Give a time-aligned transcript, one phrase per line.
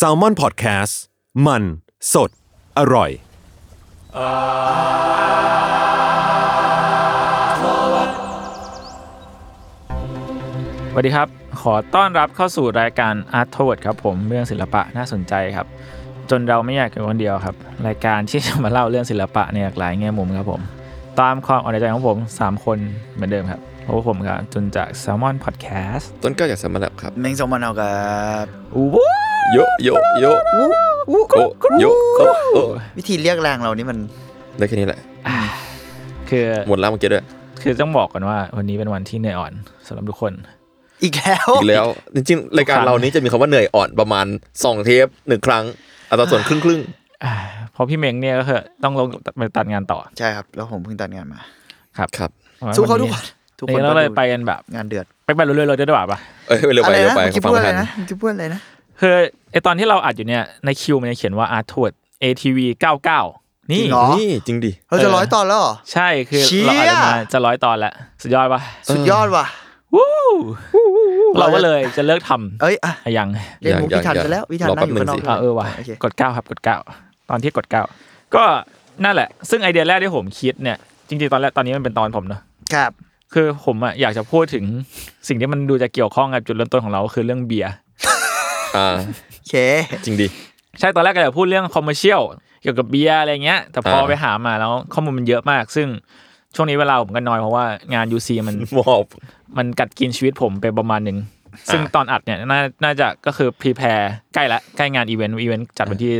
[0.00, 0.92] s a l ม o n PODCAST
[1.46, 1.62] มัน
[2.12, 2.30] สด
[2.78, 3.10] อร่อย
[10.90, 11.28] สวัสดีครับ
[11.60, 15.66] ขอต้อนรับเข้าสู่รายการ Art t o w a r d ครับผมเรื่องศิลปะน่าสนใจครับ
[16.30, 17.56] จนเราไม่อยากอยู่คนเดียวครับ
[17.86, 20.60] รายการที่จะมาเล่าเรื่องศิลปะในหลากหลายแง่มุมครับผม
[21.20, 22.78] ตามความอ่อนใจของผม 3 คน
[23.14, 23.60] เหมือนเดิมครับ
[23.90, 27.90] พราะว่าผมครับจนจาก Salmon Podcast ต้นกล้าจากสมรรถครับเมงสมมันเอากั
[28.42, 28.44] บ
[28.74, 28.96] อู้ว
[29.52, 29.88] โยโย
[30.20, 30.56] โยโอ
[31.80, 31.84] โย
[32.18, 32.58] โอโอ
[32.98, 33.98] วิธีเรียกแรงเรานี่มัน
[34.58, 35.00] ได้แค่นี้แหละ
[36.28, 37.24] คือหมดแล้วเมื่อกี้ด้วย
[37.62, 39.52] คือต้องบอกก่อนว่า วันนี้เป็นวันที่เหนื่อยอ่อน
[39.86, 40.32] สำหรับทุกคน
[41.02, 45.64] อีกแล้วอีกแล้ว จริงๆ รายการเรานี้จะมีคำว่าเหนื่อยอ่อนประมาณ2เทปหนึ่งครั้ง
[46.10, 46.80] อัตราส่วนครึ่งครึ่ง
[47.24, 47.34] อ่า
[47.72, 49.06] เพราะพี่เม้งเนี่ยก็คือต้องลง
[49.38, 51.40] ไปตัดงานต่อ ใช่ครับ แล้วผมเพิ่งตัดงานมา
[51.98, 52.30] ครับๆครับ
[52.76, 53.24] สู้เขาทุกคน
[53.58, 58.60] ทุกคนนี่เราเลยไปกันแบบ งานเดือด ไปไปเรื่อยๆเลยได้ป่ะเอ้ยเร็วอะไปไรเร็วนะไปเมื่อกี้ฟังพูดไม่อะไรทันนะเมื่อกี้พูดอะไรนะ
[59.00, 59.14] คือ
[59.52, 62.58] ไอตอนที่เราอัดอยู่เนี่ยในคิวมันจะเขียนว่า Art t o w a r d ATV
[63.14, 67.92] 99 นี่จริงเหรอนี่จริงดิเราจะร้อยตอนแล้วเหรอใช่คือเชี่ยเราอัดกันมาจะร้อยตอนแล้ว
[68.22, 68.60] สุดยอดปะ
[68.92, 69.46] สุดยอดว่ะ
[69.94, 70.08] วู้
[71.38, 73.28] เราก็เลยจะเลิกทำเอ้ยอะยัง
[73.62, 76.60] เล่นมุกยังพิธันยังไปแล้วพิธันรอนั่งอยู่แป๊บข้างนอกหนึ่งสิอ่าเออว่ะโอเคกด9ครับกด
[76.94, 77.66] 9ตอนที่กด
[78.00, 78.44] 9ก็
[79.04, 80.78] นั่นแหละ ซึ่งไอเดียแรกที่ผมคิดเนี่ย
[81.08, 82.40] จริงๆตอนแรกตอนนี้มันเป็นตอนผมเนอะ
[82.74, 82.90] ครับ
[83.34, 84.64] คือผมอะอยากจะพูดถึง
[85.28, 87.72] สิ่งที่มันดูจะเกี่ยวข้องกับจุดเริ่มต้นของเราคือเรื่องเบียร์
[88.76, 88.96] อ่า
[89.38, 89.54] โอเค
[90.04, 90.26] จริงดิ
[90.78, 92.22] ใช่ตอนแรกก็อยากพูดเรื่อง commercial
[92.62, 95.88] เกี่ยวกับเบียร์อะไรเงี้ย แต่พออ่าไปหามาแล้วข้อมูลมันเยอะมาก ซึ่ง
[96.54, 99.04] ช่วงนี้เวลาผมก็น้อยเพราะว่างาน UC มันมอบ
[99.56, 101.18] มันกัดกินชีวิตผมไปประมาณหนึ่ง
[101.72, 106.12] ซึ่งตอนอัดเนี่ยน่าน่าจะก็คือ prepare ใกล้ละใกล้งานอีเวนต์อีเวนต์จัดวันที่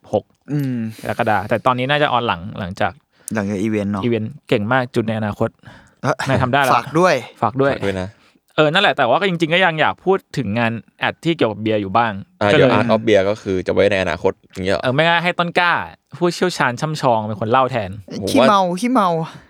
[0.00, 2.92] 16อืมกรกฎาคมแต่ตอนนี้น่าจะออนหลังหลังจาก
[3.34, 5.85] หลังจากอีเวนต์เนาะอีเวนต์เก่งมากจุดในอนาคตเอ้ย
[6.28, 8.08] นายทำได้แล้วฝากด้วยฝากด้วยฝากด้วยนะ
[8.56, 15.72] เออนั่นแหละแต่ว่าก็จริงๆก็ยังอยากพูดถึงงานแอดที่เกี่ยวกับเบียร์อยู่บ้างอ่าก็เดี๋เลยวยอาร์ตออฟเบียก็คือจะไว้ในอนาคตอย่างเงี้ยเหรอเออไม่งั้นให้ต้นกล้า
[16.18, 19.08] ผู้เชี่ยวชาญช่ำชองเป็นคนเล่าแทนผมขี้ว่าเมาขี้เมา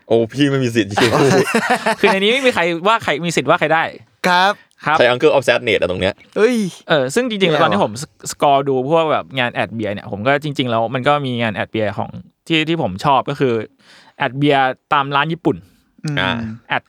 [0.08, 1.30] โอ้พี่ไม่มีสิทธิ์ที่จะพูด
[2.00, 3.84] คือในนี้ไม่มีใครว่าใครมีสิทธิ์ว่าใครได้
[4.26, 4.52] ครับ
[4.84, 6.56] ครับใครอังเกิลออฟแซดเนตอะตรงเนี้ยเอ้ย
[6.88, 7.92] เออซึ่งจริงๆแล้วแย่ตอนที่ว่ะผม
[8.30, 12.10] scroll ดูพวกแบบงาน ad เบียร์เนี่ยผมก็จริง ๆ แล้วมันก็มีงาน ad เบียร์ของ
[12.46, 13.54] ที่ที่ผมชอบก็คือ
[14.18, 15.74] ad เบียร์ตามร้านญี่ปุ่นอืมอ่า
[16.68, 16.82] ad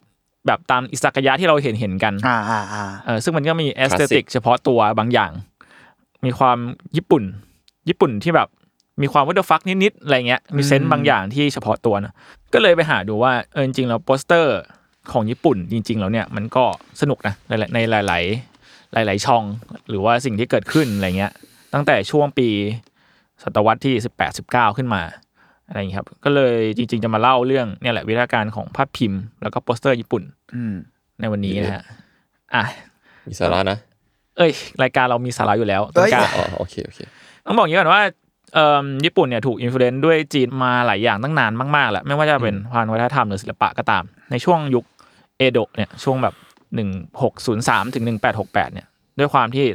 [0.48, 5.32] แบบตามอิซากายะที่เราเห็นเห็นๆกันอ่าอ่าอ่าเออซึ่งมันก็มีเอสเตติ Classic กเฉพาะตัวบางอย่าง
[6.26, 6.58] มีความ
[6.96, 7.24] ญี่ปุ่น
[7.90, 8.48] ญี่ปุ่นที่แบบ
[9.02, 12.14] มีความวัตถุฟักนิดๆอะไรเงี้ยมี sense บางอย่างที่เฉพาะตัวนะ
[12.54, 14.58] ก็เลยไปหาดูว่าเออจริงๆแล้วโปสเตอร์
[15.12, 16.66] ของญี่ปุ่นจริง ๆ แล้วเนี่ยมันก็
[17.02, 18.20] สนุกนะในในหลา
[19.04, 19.44] ย ๆ หลาย ๆ ช่อง
[19.90, 21.34] หรือว่าสิ่งที่เกิดขึ้นอะไรเงี้ย
[21.74, 22.50] ตั้งแต่ช่วงปี
[23.44, 25.02] ศตวรรษที่ 18 19 ขึ้นมา
[25.68, 30.24] อะไรอย่างเงี้ยครับ ก็เลยจริง ๆ จะมาเล่าเรื่องเนี่ยแหละวิธีการของภาพพิมพ์ แล้วก็โปสเตอร์ญี่ปุ่น
[30.56, 30.74] อืม
[31.20, 31.84] ในวันนี้นะฮะ
[32.56, 32.64] อะ
[33.28, 33.78] มีสาระนะ
[34.38, 34.52] เอ้ย
[34.84, 37.00] รายการเรามีสาระอยู่แล้วต้นกล้าอ๋อโอเคโอเค
[37.46, 38.02] ต้องบอกอย่างนี้ก่อนว่า
[38.54, 44.86] เอ่อญี่ปุ่นเนี่ยถูกอิม l u เ n นซ์ด้วยจีนมาหลายอย่างตั้งนานมากๆแหละไม่ว่าจะเป็นพานวัฒนธรรมหรือศิลปะก็ตาม ในช่วงยุค
[45.38, 46.36] เอโดะเนี่ยช่วงแบบ
[47.16, 48.04] 1603ถึง
[48.40, 48.88] 1868เนี่ย
[49.20, 49.66] ด้วยความที่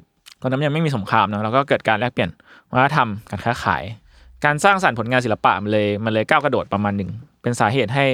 [0.40, 2.30] ตอนนั้นยังไม่มีสงครามเนอะแล้วก็เกิดการแลกเปลี่ยน
[2.70, 3.82] วัฒนธรรมการค้าขาย
[4.44, 7.10] การสร้างสรรค์ผลงานศิลปะมันเลยมันเลยก้าวกระโดดประมาณหนึ่ง
[7.42, 8.06] เป็นสาเหตุให้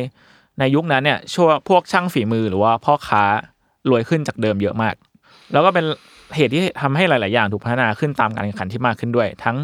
[0.58, 3.22] ในยุคนั้นเนี่ยช่วงพวกช่างฝีมือหรือว่าพ่อค้า
[3.90, 4.94] รวยขึ้นจากเดิมเยอะมาก
[5.52, 5.84] แล้วก็เป็น
[6.36, 9.56] เหตุที่ทำให้หลาย ๆ อย่างถูกพัฒนาขึ้นตามการแข่งขันที่มากขึ้นด้วย ทั้ง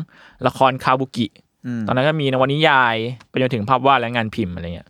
[0.47, 1.27] ละครคาบุกิ
[1.67, 2.95] อืมตอนนั้นก็มีนวนิยาย
[3.31, 4.89] ไปจนถึงภาพวาดและงานพิมพ์อะไรเงี้ย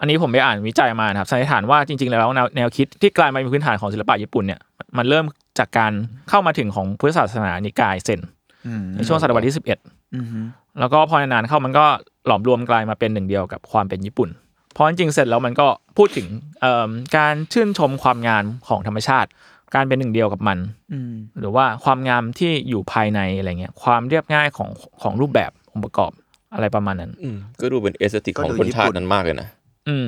[0.00, 4.60] อันนี้ผมไปอ่านวิจัยมานะครับสันนิษฐานว่าจริง ๆ แล้วแนวแนวคิดที่กลายมาเป็นพื้นฐานของศิลปะญี่ปุ่นเนี่ย
[4.96, 5.24] มันเริ่ม
[5.58, 5.92] จากการ
[6.28, 8.20] เข้ามาถึงของพุทธศาสนานิกายเซน
[8.66, 10.38] อืมในช่วงศตวรรษที่11อืมฮึ
[10.80, 11.86] แล้วก็พอนานๆเข้ามันก็
[12.26, 14.28] หลอมรวมกลายมาเป็นหนึ่งเดียวกับความเป็นญี่ปุ่น
[14.72, 15.66] เพราะจริงๆเสร็จแล้วมันก็
[15.96, 16.26] พูดถึง
[16.60, 19.28] เอิ่มการชื่นชมความงามของธรรมชาติ
[19.74, 20.58] การเป็นหนึ่งเดียวกับมัน
[20.92, 24.70] อืมหรือว่าความงามที่อยู่ภายในอะไรเงี้ยความเรียบง่ายของ
[25.02, 26.12] ของรูปแบบองค์ประกอบ
[26.54, 29.48] อะไรประมาณนั้นอืมก็ดูเป็นเอสติกของคนชาตินั้นมากเลยนะ
[29.88, 30.06] อืม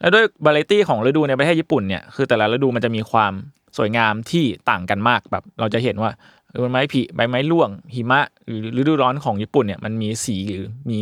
[0.00, 3.32] แล้วด้วยบา r ตี้ของฤดูในประเทศญี่ปุ่นเนี่ยคือแต่ละฤดูมันจะมีความ
[3.76, 6.10] สวยงามที่ต่างกันมากแบบ เราจะเห็นว่า
[6.52, 10.98] เออใบไม้ผลิใบไม้ร่วง หิมะ หรือฤดูร้อนของญี่ปุ่นเนี่ยมันมีสีหรือมี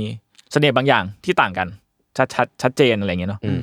[0.53, 1.69] เสน่ห์บางอย่างที่ต่างกัน
[2.17, 3.61] ชัดชัดชัดเจนอะไรเงี้ยเนาะอืม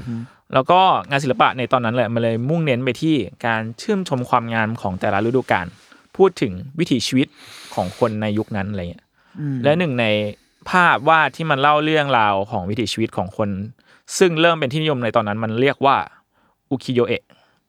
[0.53, 0.79] แล้วก็
[1.09, 5.65] งานศิลปะในตอนนั้นแหละมันเลยมุ่งเน้นไปที่การชื่นชมความงามของแต่ละฤดูกาล
[6.17, 7.27] พูดถึงวิถีชีวิต
[7.75, 9.05] ของคนในยุคนั้นอะไรเงี้ย
[9.63, 10.05] และหนึ่งใน
[10.69, 13.49] ภาพวาดที่มันเล่าเรื่องราวของวิถีชีวิตของคน
[14.17, 15.97] ซึ่งเริ่มเป็นที่นิยมในตอนนั้นมันเรียกว่า
[16.71, 17.23] อุคิโยเอะ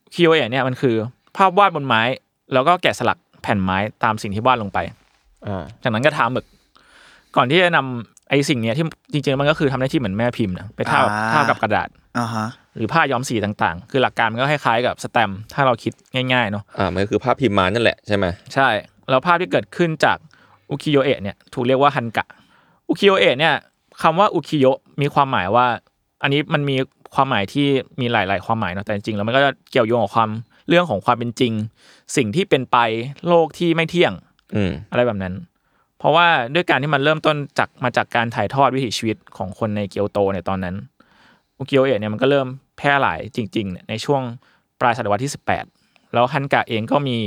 [0.05, 0.97] อุคิโยเอะเนี่ยมันคือ
[1.37, 2.03] ภาพวาดบนไม้
[2.53, 4.79] แล้วก็แกะสลัก แผ่นไม้ตามสิ่งที่วาดลงไป
[5.47, 6.47] อ่าจากนั้นก็ทาหมึก
[7.37, 11.89] ก่อนที่จะนำไอ้สิ่งเนี้ยที่จริงๆมันก็คือทำหน้าที่เหมือนแม่พิมพ์นะไปทาบอ่าทาบกับกระดาษ
[12.19, 12.47] อ่าฮะ
[12.77, 15.93] หรือผ้าย้อมสีต่างๆ คือหลักการมันก็คล้ายๆกับสแตมป์ถ้าเราคิด
[16.33, 18.69] ง่ายๆเนาะอ่ามันก็คือภาพพิมพ์มานั่นแหละใช่ไหมใช่
[19.11, 20.19] แล้วภาพที่เกิดขึ้นจาก
[20.71, 22.27] อุคิโยเอะเนี่ยถูกเรียกว่าฮันกะ
[22.89, 23.55] อุคิโยเอะเนี่ย
[24.03, 24.67] คำว่าอุคิโย
[25.01, 25.67] มีความหมายว่า
[26.23, 26.77] อันนี้มันมี
[27.15, 27.67] ความหมายที่
[28.01, 30.31] มีหลาย ๆ ความหมายเนาะแต่จริงๆแล้วมันก็จะเกี่ยวโยงกับความ
[30.69, 31.53] เรื่องของความเป็นจริง
[32.17, 32.77] สิ่งที่เป็นไป
[33.29, 34.13] โลกที่ไม่เที่ยง
[34.55, 35.35] อืมอะไรแบบนั้น
[35.99, 40.75] เพราะว่าด้วยการที่มันเริ่มต้นจากมาจากการถ่ายทอดวิถีชีวิตของคนในเกียวโตในตอนนั้น
[41.59, 42.47] อุกิโอเอะเนี่ยมันก็เริ่ม
[42.79, 44.23] แพร่หลายจริงๆเนี่ยในช่วง
[44.81, 45.33] ปลายศตวรรษที่
[45.73, 47.19] 18 แล้วฮันกะเองก็มี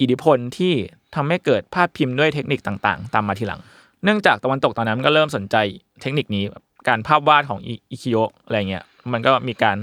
[0.00, 0.72] อิทธิพลที่
[1.14, 3.60] ทำให้เกิดภาพพิมพ์ด้วยเทคนิคต่างๆ ตามมาทีหลัง
[4.04, 5.56] เนื่องจากตะวันตกตอนนั้นมันก็เริ่มสนใจ
[6.00, 9.76] เทคนิคนี้แบบการภาพวาดของอิอิคิโอะอะไรเงี้ยมันก็มีการ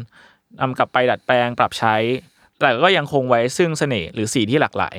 [0.60, 1.96] นำกลับไปดัดแปลงปรับใช้
[2.60, 4.96] แต่ก็ยังคงไว้ซึ่งเสน่ห์หรือสีที่หลากหลาย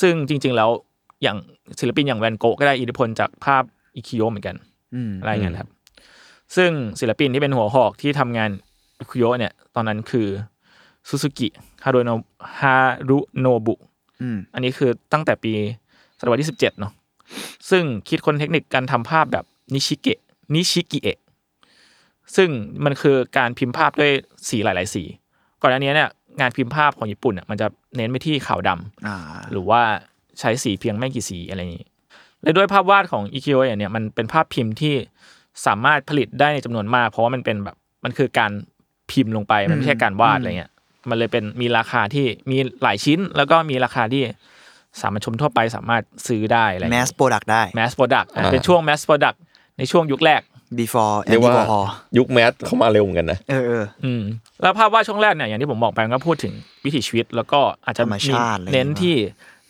[0.00, 0.70] ซึ่งจริง ๆ แล้ว
[1.22, 1.36] อย่าง
[1.80, 3.62] ศิลปินอย่างแวนโกะก็ได้อิทธิพลจากภาพ
[3.96, 4.56] อิคิโอะเหมือนกัน
[4.94, 5.70] อืมอะไรเงี้ยครับ
[6.56, 6.70] ซึ่ง
[7.00, 8.50] ศิลปินที่เป็นหัวหอกที่ทำงาน
[9.00, 10.26] อิคิโอะเนี่ย ตอนนั้นคือ
[11.08, 11.48] ซูซูกิ
[11.84, 12.10] ฮารุโน
[12.60, 12.76] ฮา
[13.08, 13.74] รุโนบุ
[14.22, 15.52] อืมอันนี้คือตั้งแต่ปี
[16.18, 16.92] ศตวรรษที่17เนาะ
[17.70, 19.44] ซึ่งคิดค้นเทคนิคการทำภาพแบบ
[19.74, 20.18] นิชิเกะ
[20.54, 21.18] นิชิกิเอะ
[22.36, 22.50] ซึ่ง
[22.84, 24.12] มันคือการพิมพ์ภาพด้วย
[24.48, 25.02] สีหลาย ๆ สี
[25.62, 29.16] ก่อนอันนี้เนี่ย งานพิมพ์ภาพของญี่ปุ่นเนี่ยมันจะเน้นไปที่ขาวดำอ่า
[29.52, 29.80] หรือว่า
[30.40, 31.86] ใช้สีเพียงไม่กี่สีอะไรอย่างนี้
[32.42, 34.94] และด้วยภาพวาดของอุกิโยะเนี่ยมันเป็นภาพพิมพ์ที่
[35.66, 38.52] สามารถผลิตได้ในจำนวนมาก เพราะว่ามันเป็นแบบมันคือการ
[39.10, 40.72] พิมพ์ลงไปมันไม่ใช่การวาดอะไรเงี้ย
[41.08, 44.22] มันเลยเป็นมีราคาที่มีหลายชิ้น แล้วก็มีราคาที่
[45.00, 49.34] สามัญชนทั่วไปสามารถซื้อได้อะไร mass product ได้ mass product อ่าเป็นช่วง mass product
[49.78, 50.40] ในช่วงยุคแรก
[50.80, 51.86] before Andy Warhol
[52.18, 54.22] ยุค mass เข้ามาเร็วเหมือนกันนะเออเอออืม
[54.62, 56.52] แล้วภาพวาดช่วงแรกเนี่ยอย่างที่ผมบอกไปมันก็พูดถึง
[56.84, 59.16] วิถีชีวิต แล้วก็อาจจะธรรมชาติอะไรเน้นที่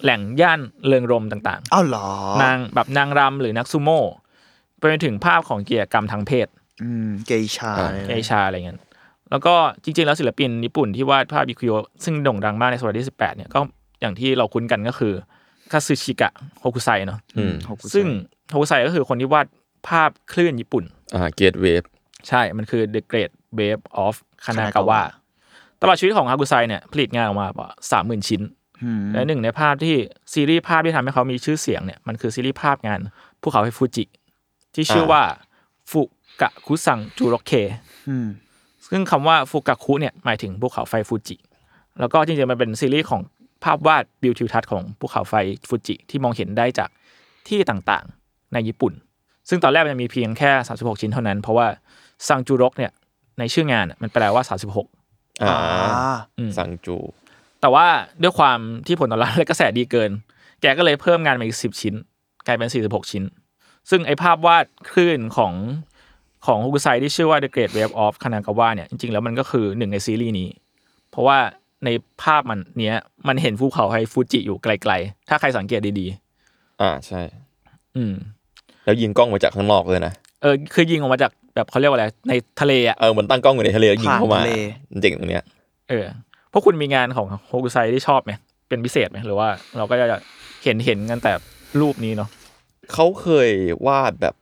[0.02, 4.02] แหล่งย่านเริงรมต่างอ้าวเหรอๆนางแบบนางรำหรือนักซูโม่
[4.78, 6.46] ไปจนถึงภาพของกิจกรรมทางเพศ
[6.82, 8.78] อืมเกย์ชาอ่าเอชาอะไรเงี้ย
[9.30, 11.70] แล้วก็จริงๆ แล้วศิลปินญี่ปุ่นที่วาดภาพอิคุโย
[12.04, 13.60] ซึ่งโด่งดังมากในศตวรรษที่ 18 เนี่ยก็
[14.00, 15.12] อย่างที่เราคุ้นกันก็คือ
[15.72, 16.30] คาซึชิกะ
[16.60, 17.54] โฮคุไซเนาะอืม
[17.94, 18.06] ซึ่ง
[18.50, 19.46] โฮคุไซก็คือคนที่วาด
[19.88, 21.82] ภาพคลื่นญี่ปุ่น อ่าเกตเวฟ
[22.28, 24.14] ใช่ มันคือ The Great Wave of
[24.44, 25.02] Kanagawa
[25.82, 28.42] ตลอดชีวิตของฮากุไซเนี่ยผลิตงานออกมาประมาสามหมื่นชิ้น
[28.82, 29.96] อืมและหนึ่งในภาพที่
[30.32, 33.00] ซีรีส์ภาพที่ทำให้เขามีชื่อเสียงเนี่ยมันคือซีรีส์ภาพงาน
[33.42, 34.04] ภูเขาไฟฟูจิ
[34.74, 35.22] ที่ชื่อว่า
[35.90, 36.02] ฟุ
[36.40, 37.52] กะคุซังจูโรเค
[38.08, 38.28] อืม
[38.90, 41.36] ซึ่งคำว่าฟุกะคุเนี่ยหมายถึงภูเขาไฟฟูจิ
[42.00, 43.22] แล้วก็จริงๆมันเป็นซีรีส์ของ
[43.64, 45.34] ภาพวาดวิวทิวทัศน์ของภูเขาไฟ
[45.68, 46.90] ฟูจิที่มองเห็นได้จาก
[47.48, 48.92] ที่ต่างๆ ในญี่ปุ่น
[49.48, 51.66] ซึ่งตอนแรกมันจะมีเพียงแค่ 36 ชิ้นเท่านั้น เพราะว่า
[52.28, 52.92] ซังจูรกเนี่ย
[53.38, 54.42] ในชื่องานน่ะมันแปลว่า
[54.90, 55.56] 36อ่า
[56.38, 56.96] อืมสังจู
[57.60, 57.86] แต่ว่า
[58.22, 60.10] ด้วยความที่ผลตอบรับและกระแสดีเกิน
[60.60, 61.94] แกก็เลยเพิ่มงานมาอีก 10 ชิ้น
[62.46, 63.24] กลายเป็น 46 ชิ้น
[63.90, 65.52] ซึ่งไอภาพวาดคลื่นของ
[66.46, 70.48] ของฮุกุไซที่ชื่อว่า The Great Wave of Kanagawa เนี่ยจริงๆ แล้วมันก็คือหนึ่งในซีรีส์นี้
[71.10, 71.38] เพราะว่า
[71.84, 71.88] ใน
[72.22, 72.96] ภาพมันเนี้ย
[73.28, 76.06] มันเห็นภูเขาไฟฟูจิอยู่ไกลๆ ถ้าใครสังเกตดี
[76.80, 78.14] อ่าใช่ๆอืม
[78.88, 80.12] แล้วยิงกล้องมาจากข้างนอกเลยนะ
[80.42, 84.52] เออคือยิงออกมาจากแบบเขาเรียกว่าอะไรในทะเลอะเออเหมือนตั้งกล้องอยู่ในทะเลแล้วยิงเข้ามาผ่านทะเล
[85.02, 85.44] เจ๋งตรงเนี้ย
[85.90, 86.04] เออ
[86.52, 88.32] พวกคุณมีงานของโฮกุไซที่ชอบไหม
[88.68, 90.06] เป็นพิเศษไหมหรือว่า เราก็จะ
[90.64, 91.32] เห็นเห็นกันแต่
[91.80, 92.28] รูปนี้เนาะ
[92.92, 93.50] เขาเคย
[93.86, 94.34] วาดแบบ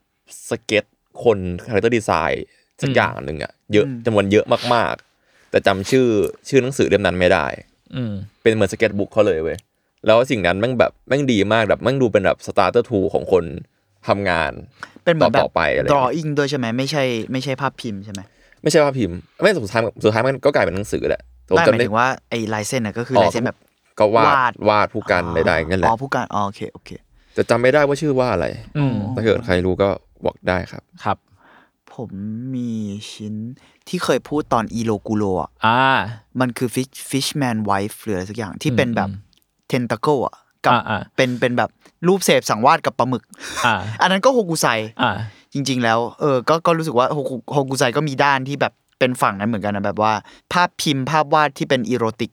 [0.51, 0.85] สเก็ต
[1.25, 2.44] คน character design
[2.83, 6.07] สักอืมอย่างหนึ่งอะเยอะอืม จำนวนเยอะมากๆ แต่จำชื่อ
[6.49, 7.47] ชื่อหนังสือเล่มนั้นไม่ได้
[7.95, 8.13] อืม
[8.43, 9.59] เป็นเหมือนสเก็ตบุ๊กเขาเลยเว้ย
[10.07, 13.45] แล้วสิ่งนั้นแม่งแบบแม่งดีมากแบบแม่งดูเป็นแบบสตาร์เตอร์ทูของคน
[14.09, 14.53] ทำงาน
[15.05, 18.21] เป็นเหมือนแบต่บอไปอะไรอย่างเงี้ย drawing ด้วยใช่ไหมไม่ใช่ไม่ใช่ภาพพิมพ์ใช่ไหม
[18.63, 23.59] ไม่ใช่ภาพพิมพ์ไม่สุดท้ายสุดท้ายมันก็กลายเป็นหนังสือแหละผมไม่หจำมายได้ถึงว่าไอ้ลายเส้นน่ะก็คืออ๋อลายเส้นแบบ
[23.99, 26.91] ก็วาดวาดวาดผู้กันใดๆนั่นแหละอ๋อผู้การอ๋อโอเคโอเค
[27.35, 28.47] แต่จำไม่ได้ว่าชื่อว่าอะไร
[28.79, 29.89] อืมถ้าเกิดใครรู้ก็
[30.25, 31.19] บอกได้ครับครับ
[31.95, 32.11] ผม
[32.55, 32.71] มี
[33.13, 33.35] ชิ้น
[33.89, 35.81] ที่เคยพูดตอนอีโลกูโรอะอ่า
[36.41, 40.46] มันคือ fish fishman wife หรืออะไรสักอย่างที่เป็นแบบอืม tentacle อะกับอ่า
[40.90, 41.70] อ่าเป็นเป็นแบบ
[42.06, 43.23] รูปเสพสังวาดกับปลาหมึก
[43.66, 44.66] อ่าอันนั้นก็โฮกุไซ
[45.02, 45.12] อ่า
[45.52, 50.12] จริง ๆ แล้วเออก็ก็รู้สึกว่าโฮกุโฮกุไซก็มีด้านที่แบบเป็นฝั่งนั้นเหมือนกันนะแบบว่า
[50.52, 52.30] ภาพพิมพ์ภาพวาดที่เป็นอีโรติก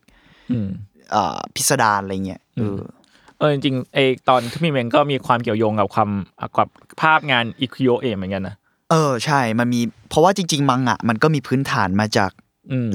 [0.52, 0.68] อืม
[1.12, 2.82] เอ่อพิสดารอะไรเงี้ยเอออ
[3.40, 3.98] เออจริงๆไอ
[4.30, 6.10] ตอนที่มีเมงก็มีความเกี่ยวโยงกับความ
[6.58, 6.70] กับ
[7.02, 8.56] ภาพงานอิคุโยเอะเหมือนกันนะ
[8.92, 12.43] เออใช่มันมีเพราะว่าจริง ๆ มังงะมันก็มีพื้นฐานมาจากอืม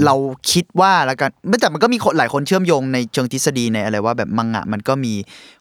[0.04, 0.14] เรา
[0.52, 5.12] คิดว่าแล้วกันไม่แต่มันก็มีคนหลายคนเชื่อมโยงในเชิงทฤษฎีในอะไรว่าแบบมังงะมันก็มี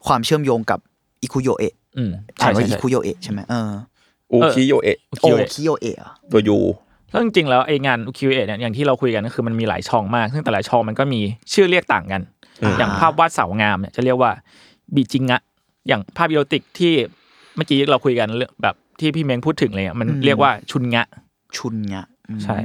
[0.08, 0.80] ความเชื่อมโยงกับ
[1.22, 2.12] อิคุโยเอะอืม
[2.42, 3.72] อ่าใช่นว่าใช่อิใช่คุโยเอะใช่ไหมเออ
[4.32, 6.58] อูคิโยเอะอุโอคิโยเอะคิโยเอะอะตัวยู
[7.10, 11.22] แล้วจริงๆแล้วไองานอุคิโยเอะเนี่ยอย่างที่เราคุยกันก็คือมันมีหลายช่องมาก ซึ่งแต่ละช่องมันก็มี
[11.54, 12.22] ชื่อเรียกต่างกัน
[12.80, 14.32] อย่างภาพวาดสาวงามเนี่ยจะเรียกว่า
[14.96, 15.38] บิจิงะ
[15.88, 16.94] อย่างภาพ erotic ที่
[17.56, 21.04] เมื่อกี้เราคุยกันเรื่องแบบที่พี่เมงพูดถึงเลยอะมันเรียกว่าชุนงะ
[21.58, 22.58] ชุนงะอืมใช่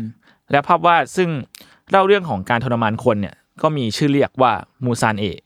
[0.52, 1.28] และภาพวาดซึ่ง
[1.90, 4.52] เล่าเรื่องของการทรมานคนเนี่ยก็มีชื่อเรียกว่า
[4.84, 5.38] มูซานเอะ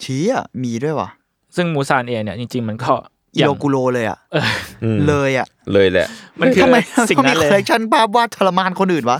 [0.00, 1.08] เชี้อะมีด้วยวะ
[1.56, 2.92] ซึ่งมูซานเองเนี่ยจริง ๆ มันก็
[3.36, 4.18] เอโรกุโระเลยอะ
[4.84, 6.06] อืมเลยอะเลยแหละ
[6.40, 6.76] มันคือทำไม
[7.08, 9.18] สิ่งต้องมีนั้นคเลอยลเลคชันภาพวาดทรมานคนอื่นวะ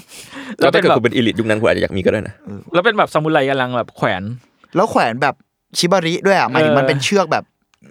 [0.59, 2.35] ก็ถ้าเกิดแล้วเป็นแบบคุณเป็น elite ยุคนั้นคุณอาจจะอยากมีก็ได้นะ
[2.75, 4.23] แล้วเป็นแบบซามูไรกำลังแบบแขวน
[4.77, 5.35] แล้วแขวนแบบ
[5.79, 7.45] ชิบาริด้วยอะหมายถึงเออมันเป็นเชือกแบบ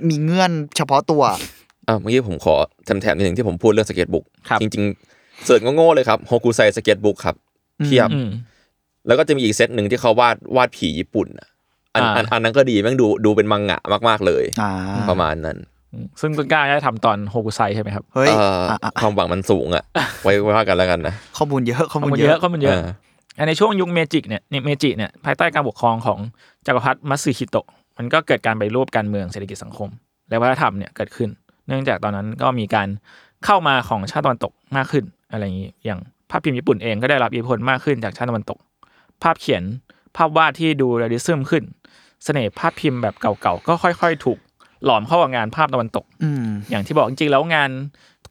[0.09, 1.23] มีเงื่อนเฉพาะตัว
[1.87, 2.55] อ่าเมื่อกี้ผมขอ
[3.01, 7.35] แถมๆนิดหนึ่งที่ผมพูดเรื่อง sketchbook ครับจริงๆ search โง่ๆเลยครับโฮกุไซ sketchbook ครับ
[7.85, 8.29] เทียบอืม
[9.07, 11.47] แล้วก็จะมีอีกเซตหนึ่งที่เขาวาดวาดผีญี่ปุ่นอะ
[11.93, 14.71] อันอ่าอันอันนั้นก็ดีแม่งดูดูเป็นมังงะมากๆเลยอ่า
[15.09, 15.57] ประมาณนั้น
[16.21, 19.83] ซึ่งต้นกล้าจะทำตอนโฮกุไซใช่ไหมครับเฮ้ยเอ่ออะอะความหวังมันสูงอะ
[20.23, 22.85] ไว้ไว้ว่ากันแล้วกันนะข้อมูลเยอะข้อข้อมูลมูลเยเยอะอะข้อมูลเยอะเออ
[23.37, 26.19] อันในช่วงยุคเมจิเนี่ยเมจิเนี่ยภายใต้การปกครองของ
[26.65, 29.89] จักรพรรดิมัตสึฮิโตะมันก็เกิดการปฏิรูปการเมืองเศรษฐกิจสังคม
[30.29, 31.29] และวัฒนธรรมเนี่ยเกิดขึ้น
[31.67, 32.87] เนื่องจากตอนนั้นก็มีการ
[33.45, 35.99] เข้ามาของชาติตะวันตกมากขึ้น อะไรอย่างนี้ อย่าง
[36.29, 38.59] ภาพพิมพ์ญี่ปุ่นเองก็ได้รับอิทธิพลมากขึ้นจากชาติตะวันตก
[39.23, 39.63] ภาพเขียน
[40.17, 41.63] ภาพวาดที่ดู realism ขึ้น
[42.23, 44.39] เสน่ห์ภาพพิมพ์แบบเก่าๆก็ค่อย ๆ ถูก
[44.85, 47.71] หลอมเข้ากับงานภาพตะวันตกอืมอย่างที่บอกจริงๆแล้วงาน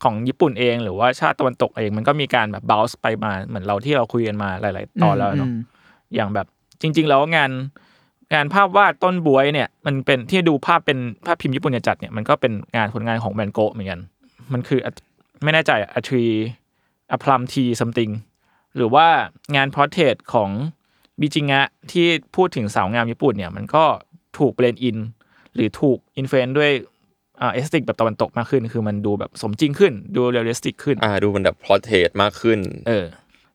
[0.02, 5.56] ของญี่ปุ่นเอง หรือว่าชาติตะวันตกเองมันก็มีการแบบบ o ลส์ไปมาเหมือนเราที่เราคุยกันมาหลาย ๆ ตอนแล้วเนาะอืม
[6.14, 6.47] อย่างแบบ
[6.80, 7.50] จริง ๆ แล้วงาน
[8.35, 14.00] งานภาพวาดต้นบ๊วยเนี่ย มันเป็นที่ดูภาพเป็นภาพพิมพ์ญี่ปุ่นจัดๆเนี่ยมันก็เป็นงานผลงานของแวนโก๊ะเหมือนกัน
[14.52, 14.92] มันคืออะ
[15.44, 16.25] ไม่แน่ใจอะ tree
[17.12, 18.11] อะ plum tree something
[18.76, 19.07] หรือว่า
[19.57, 20.50] งาน portrait ของ
[21.21, 21.61] บิจิงะ
[21.92, 23.85] ที่พูดถึงสาวงามญี่ปุ่นเนี่ยมันก็
[24.38, 24.97] ถูก blend in
[25.54, 26.71] หรือถูก influence ด้วย
[27.40, 33.04] อ่า aesthetic แบบตะวันตกมากขึ้น คือมันดูแบบสมจริงขึ้น ดู realistic ขึ้นอ่าดูมันแบบ portrait มากขึ้น เออ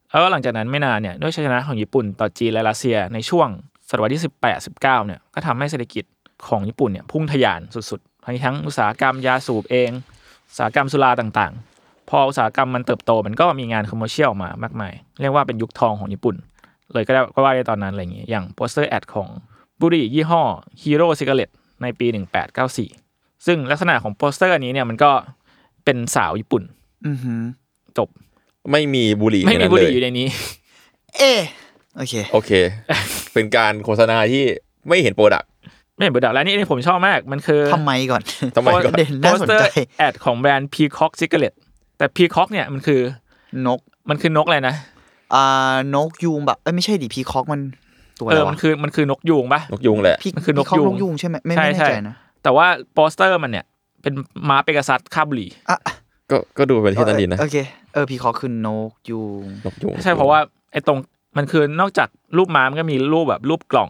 [0.09, 3.47] แล้วก็หลังจากนั้นไม่นานเนี่ยด้วยชัยชนะของญี่ปุ่นต่อจีนและรัสเซียในช่วง
[3.89, 6.03] ศตวรรษที่ 18 19เนี่ยก็ทำให้เศรษฐกิจ
[6.47, 9.89] ของญี่ปุ่นเนี่ยพุ่งทะยานสุดๆทั้งทั้งอุตสาหกรรมยาสูบเอง
[10.49, 11.76] อุตสาหกรรมสุราต่างๆ
[12.09, 16.35] พออุตสาหกรรมมันเติบโตมันก็มีงาน commercial มามากมาย เรียกว่าเป็นยุคทองของญี่ปุ่น
[16.93, 19.27] เลยก็ได้ก็ว่าได้ตอนนั้นอะไรอย่างเงี้ยอย่างโปสเตอร์แอดของ
[19.81, 20.41] บุหรี่ยี่ห้อ
[20.81, 21.49] ฮีโร่ซิกเ e ต
[21.81, 22.07] ในปี
[22.77, 25.11] 1894 ซึ่งลักษณะของโปสเตอร์อันนี้เนี่ยมันก็
[25.85, 26.63] เป็นสาวญี่ปุ่น
[27.07, 27.41] อือหือ
[27.97, 28.09] จบ
[28.71, 30.27] ไม่มีบุหรี่ในมีนั้นเลย ไม่มีบุหรี่อยู่ในนี้
[31.17, 31.41] เอะ
[31.97, 32.51] โอเคโอเค
[33.33, 34.43] เป็นการโฆษณาที่
[34.87, 35.49] ไม่เห็น product
[35.95, 38.21] ไม่เห็น product แล้วนี่นี่ผมชอบมากมันคือทำไมก่อน
[38.55, 41.57] ทำไมก่อนเด่นน่าสนใจโปสเตอร์ ad ของแบรนด์ Peacock Cigarette
[41.97, 43.01] แต่ Peacock เนี่ยมันคือ
[43.67, 44.75] นกมันคือนกอะไรนะ
[45.35, 47.61] อ่านกยูงแบบเอ้ยไม่ใช่ the peacock มัน
[48.19, 53.65] ตัวอะไรวะมันคือมันคือนกยูงปะ นกยูงแหละ พี่ มันคือนกยูง นกยูงใช่ไหมไม่ใช่ไม่แน่ใช่ใจนะแต่ว่าโปสเตอร์มันเนี่ย
[54.01, 54.13] เป็น
[54.49, 55.77] ม้าเปกัสซัสคาบบุหรี่อะ
[56.31, 57.57] ก็ก็ดูเป็นที่นั่นดีนะ โอเค
[57.93, 60.39] เออ peacock คือนกยูง นกยูงใช่เพราะว่า
[60.71, 60.97] ไอ้ตรง
[61.37, 63.89] มันคือนอกจากรูปม้ามันก็มีรูปแบบรูปกล่อง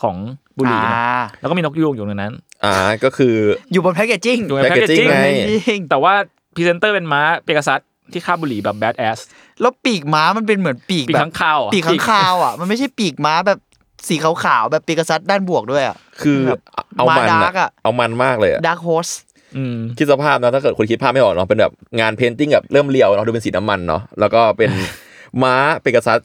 [0.00, 0.16] ของ
[0.58, 2.32] บุหรี่นะอ่า แล้วก็มีนกยูงอยู่ในนั้น
[2.64, 2.74] อ่า
[3.04, 3.34] ก็คือ
[3.72, 5.28] อยู่บนแพคเกจจิ้งอยู่ในแพคเกจ packaging จิ้งไง
[5.68, 6.14] จริงแต่ว่า
[6.58, 7.80] พรีเซนเตอร์เป็นม้าเปกัสซัส
[8.12, 9.18] ที่คาบบุหรี่แบบแบดแอส
[9.60, 13.58] แล้วปีกม้ามันเป็นเหมือนปีกปีกแบบข้างคาวอะปีกข้างคาวอะมันไม่ใช่ปีกม้าแบบ
[14.08, 16.60] สีขาวๆแบบปีกษัตริย์ด้านบวกด้วยอะคือแบบ
[16.96, 19.08] เอามันมา dark อะเอามันมากเลยอะดาร์คโฮส
[19.56, 24.70] อืมคิดสภาพนะถ้าเกิดคนคิดภาพไม่ออกเนาะเป็นแบบงานเพนติ้งแบบเริ่มเรียวเนาะดูเป็นสีน้ำมันเนาะแล้วก็เป็น
[25.42, 26.18] ม้าเปกัสซัส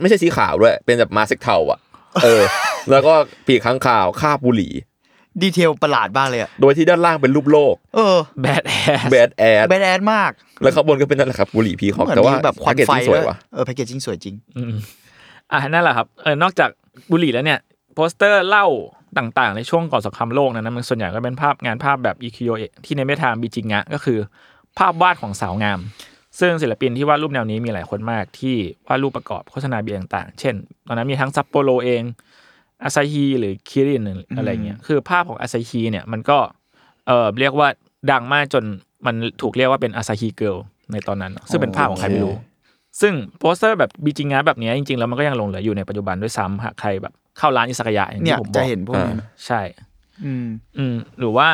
[0.00, 1.78] ไม่ใช่สีขาวด้วย เป็นแบบม้าเซ็กเทาอะ
[2.24, 2.42] เออ
[2.90, 3.14] แล้วก็
[3.46, 4.72] ปีกข้างขาวคาบบุหรี่
[5.42, 10.30] detail ประหลาดมากเลยอะโดยที่ด้านล่างเป็นรูปโลก เออ badass badass badass มาก
[10.62, 14.74] แล้วข้างบนก็เป็นนั่นแหละครับบุหรี่ Peacock เหมือนแต่ว่ามีแบบควัน packaging สวยด้วยว่ะเออ packaging สวยจริงอืม
[15.52, 16.70] อะนั่นแหละครับเออนอกจาก
[17.10, 17.60] บุหรี่แล้วเนี่ย
[17.94, 18.66] โปสเตอร์เหล้า
[19.18, 24.18] ต่างๆ ในช่วงก่อนสงครามโลกนั้นนะมันส่วนใหญ่ก็เป็นภาพงานภาพแบบอุกิโยเอะที่ในเมทามบิจิงะก็คือ
[24.78, 25.78] ภาพวาดของสาวงาม
[26.40, 28.56] ซึ่งศิลปินที่วาดรูปแนวนี้มีหลายคนมากที่
[28.88, 30.54] วาดรูปประกอบโฆษณาเบียร์ต่างๆ เช่น
[30.86, 32.02] ตอนนั้นมีทั้งซัปโปโรเอง
[32.84, 34.02] อาซาฮีหรือคิริน
[34.36, 36.38] อะไรเงี้ยคือภาพของอาซาฮีเนี่ยมันก็
[37.06, 37.68] เออเรียกว่า
[38.10, 38.64] ดังมากจน
[39.06, 40.56] มันถูกเรียกว่าเป็น Asahi girl
[40.92, 42.36] ในตอนนั้น ซึ่งเป็นภาพของใครไม่รู้
[43.00, 49.14] ซึ่งโปสเตอร์แบบบิจิงะแบบเนี้ยจริงๆ แล้วมันก็ยังหลงเหลืออยู่ในปัจจุบันด้วยซ้ำหากใครแบบเข้าร้านอิซากายะอย่างเนี่ยที่ผมบอกจะเห็นพวกนี้
[49.46, 49.60] ใช่
[50.24, 50.46] อืม
[50.78, 51.48] อืมหรือว่า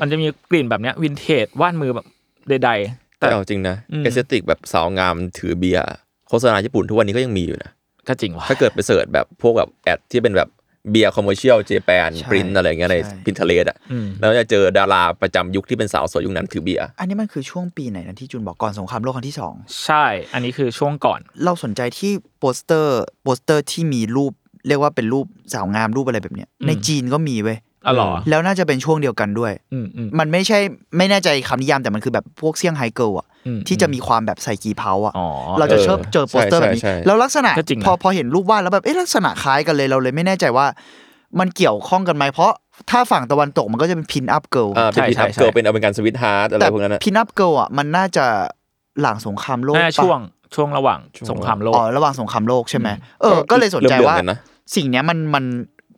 [0.00, 2.06] มันจะมีกลิ่นแบบเนี้ยวินเทจวาดมือแบบ
[2.48, 5.86] ใดๆ แต่แต่เอาจริงนะอืม aes thetic แบบสาวงามถือเบียร์
[6.28, 7.70] โฆษณาญี่ปุ่นทุกวันนี้ก็ยังมีอยู่นะ
[8.08, 10.48] ก็จริงว่ะถ้าเกิดไป search แบบพวกแบบ ad ที่เป็นแบบ
[10.90, 19.54] beer commercial Japan ใช่ปรินอะไรอย่างเงี้ยในใช่ Pinterest อะอืมแล้วจะเจอดาราประจำยุคที่เป็นสาวสวยยุคนั้นถือเบียร์อันนี้มันคือช่วงปีไหนนะที่จุนบอกก่อนสงครามโลกครั้งที่สอง
[19.84, 20.04] ใช่
[20.34, 24.32] อันนี้คือช่วงก่อน เราสนใจที่โปสเตอร์โปสเตอร์ที่มีรูป
[24.68, 30.58] เรียกว่าเป็นรูปสาวงามรูปอะไรแบบเนี้ยอืมในจีนก็มีเว้ยอ๋อเหรอแล้วน่าจะเป็นช่วงเดียวกันด้วยอืมอืมมันไม่ใช่
[30.96, 33.27] ไม่แน่ใจคำนิยามแต่มันคือแบบพวก Shanghai girl อะอืม
[33.68, 35.28] ที่จะมีความแบบใส่กี่เพ้าอะอ๋อ
[35.58, 40.66] เราจะเออชอบเจอโปสเตอร์แบบนี้ใช่ใช่ใช่แล้วลักษณะก็จริงนะพอพอเห็นรูปวาดแล้วแบบเอ๊ะลักษณะคล้ายกันเลยเราเลยไม่แน่ใจว่า
[41.40, 42.52] มันเกี่ยวข้องกันไหมเพราะ
[42.90, 48.24] ถ้าฝั่งตะวันตกมันก็จะเป็น pin-up girl อ่าเป็นใช่ pin-up ใช่ girl เป็น American sweetheart อะไรแต่พวกนั้นนะ pin-up girl อะมันน่าจะ
[49.00, 50.18] หลังสงครามโลกน่าจะปะช่วง
[50.54, 52.88] ช่วงระหว่างช่วงสงครามโลกอ๋อระหว่างสงครามโลกใช่ไหม
[53.20, 54.38] เออก็เลยสนใจเรื่องว่าๆกันนะ
[54.76, 55.44] สิ่งเนี้ยมันมัน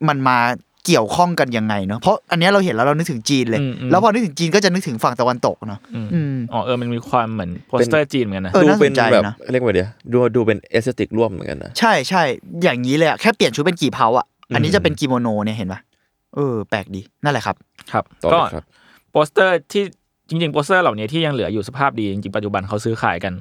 [0.08, 0.38] มันมา
[0.86, 12.22] เกี่ยวข้องกันยังไงเนาะเพราะอันเนี้ยเราเห็นแล้วเรานึกถึงจีนเลยอืมอืมแล้วพอนึกถึงจีนก็จะนึกถึงฝั่งตะวันตกเนาะอืมอืมอ๋อเออมันมีความเหมือนโปสเตอร์จีนเหมือนกันนะเออดูน่าสนใจเป็นแบบนะเรียกว่าเดียวดูดูเป็น aesthetic ร่วมเหมือนกันนะใช่ใช่
[12.62, 15.80] อย่างนี้เลยอะแค่เปลี่ยนชุดเป็นกี่เพ้าอะอันนี้จะเป็นกิโมโนเนี่ยเห็นปะ
[16.34, 17.56] เออ แปลกดีนั่นแหละครับ
[17.92, 18.64] ครับต่อก็เลยครับ
[19.12, 19.84] โปสเตอร์ที่
[20.28, 23.32] จริงๆโปสเตอร์เหล่านี้ที่ยังเหลืออยู่สภาพดีจริงๆปัจจุบันเขาซื้อขายกัน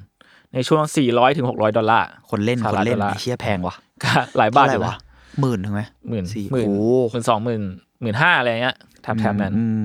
[0.54, 4.98] ในช่วง 400ถึง600 ดอลลาร์คนเล่นสหคนรัฐเล่นดอลลาร์ไอ้เชี่ยแพงว่ะก็หลายบาทเท่อยู่วะนะ
[5.42, 6.78] หมื่นถึงไหมหมื่นสี่หมื่นโอ้
[7.12, 7.62] หมื่นสองหมื่น
[8.02, 9.84] หมื่นห้าอะไรเงี้ยแถบๆนั้นอืม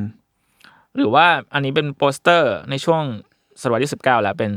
[0.97, 3.03] หรือว่าอันนี้เป็นโปสเตอร์ในช่วง
[3.61, 4.51] ศตวรรษที่19แล้วเป็น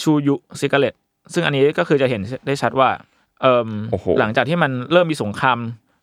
[0.00, 0.94] ชูยุ cigarette
[1.32, 2.90] ซึ่งอันนี้ก็คือจะเห็นได้ชัดว่า
[3.42, 5.58] เอ่มโอ้โหหลังจากที่มันเริ่มมีสงคราม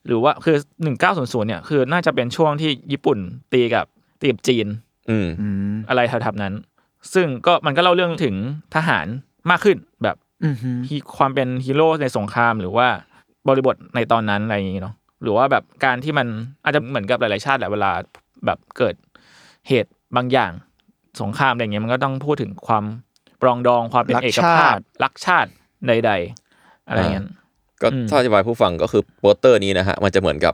[0.07, 0.57] หรือว่าคือ
[1.01, 3.17] 1900เนี่ยคือน่าจะเป็นช่วงที่ญี่ปุ่น
[3.53, 3.85] ตีกับ
[4.19, 4.67] ตีกับจีน
[5.09, 6.53] อืมอืมอะไรแถบๆนั้น
[7.13, 8.35] ซึ่งก็มันก็เล่าเรื่องถึง
[8.75, 9.07] ทหาร
[9.49, 12.87] มากขึ้นแบบอืมฮึฮีความเป็นฮีโร่ในสงครามหรือว่า
[13.47, 16.27] บริบทในตอนนั้นอะไรอย่างนี้เนาะหรือว่าแบบการที่มัน
[16.63, 17.91] อาจจะเหมือนกับหลาย ๆ ชาติแหละเวลา
[18.45, 18.95] แบบเกิด
[19.67, 20.51] เหตุบางอย่าง
[21.21, 22.83] สงครามอะไรเงี้ยมันก็ต้องพูดถึงความ
[23.41, 25.49] ปรองดองความเป็นเอกภาพรักชาติ
[25.87, 26.11] ใด
[26.49, 27.25] ๆ อะไรเงี้ย
[27.81, 30.53] ก็อืมถ้าอธิบายผู้ฟังก็คือโปสเตอร์นี้นะฮะมันจะเหมือนกับ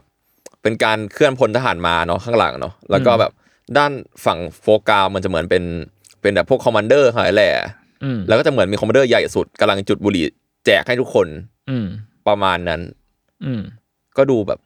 [0.62, 3.32] เป็นการเคลื่อนพลทหารมาเนาะข้างหลังเนาะแล้วก็แบบ
[3.78, 3.92] ด้าน
[4.24, 5.64] ฝั่งโฟกัสมันจะเหมือนเป็น
[6.20, 7.50] เป็นแบบพวก commander หลายแหล่
[8.04, 10.24] อืมแล้วก็จะเหมือนมี commander ใหญ่สุดกำลังจุดบุหรี่
[10.66, 11.26] แจกให้ทุกคน
[11.70, 11.86] อืม
[12.28, 12.80] ประมาณนั้น
[13.44, 13.62] อืม
[14.16, 14.60] ก็ดูแบบ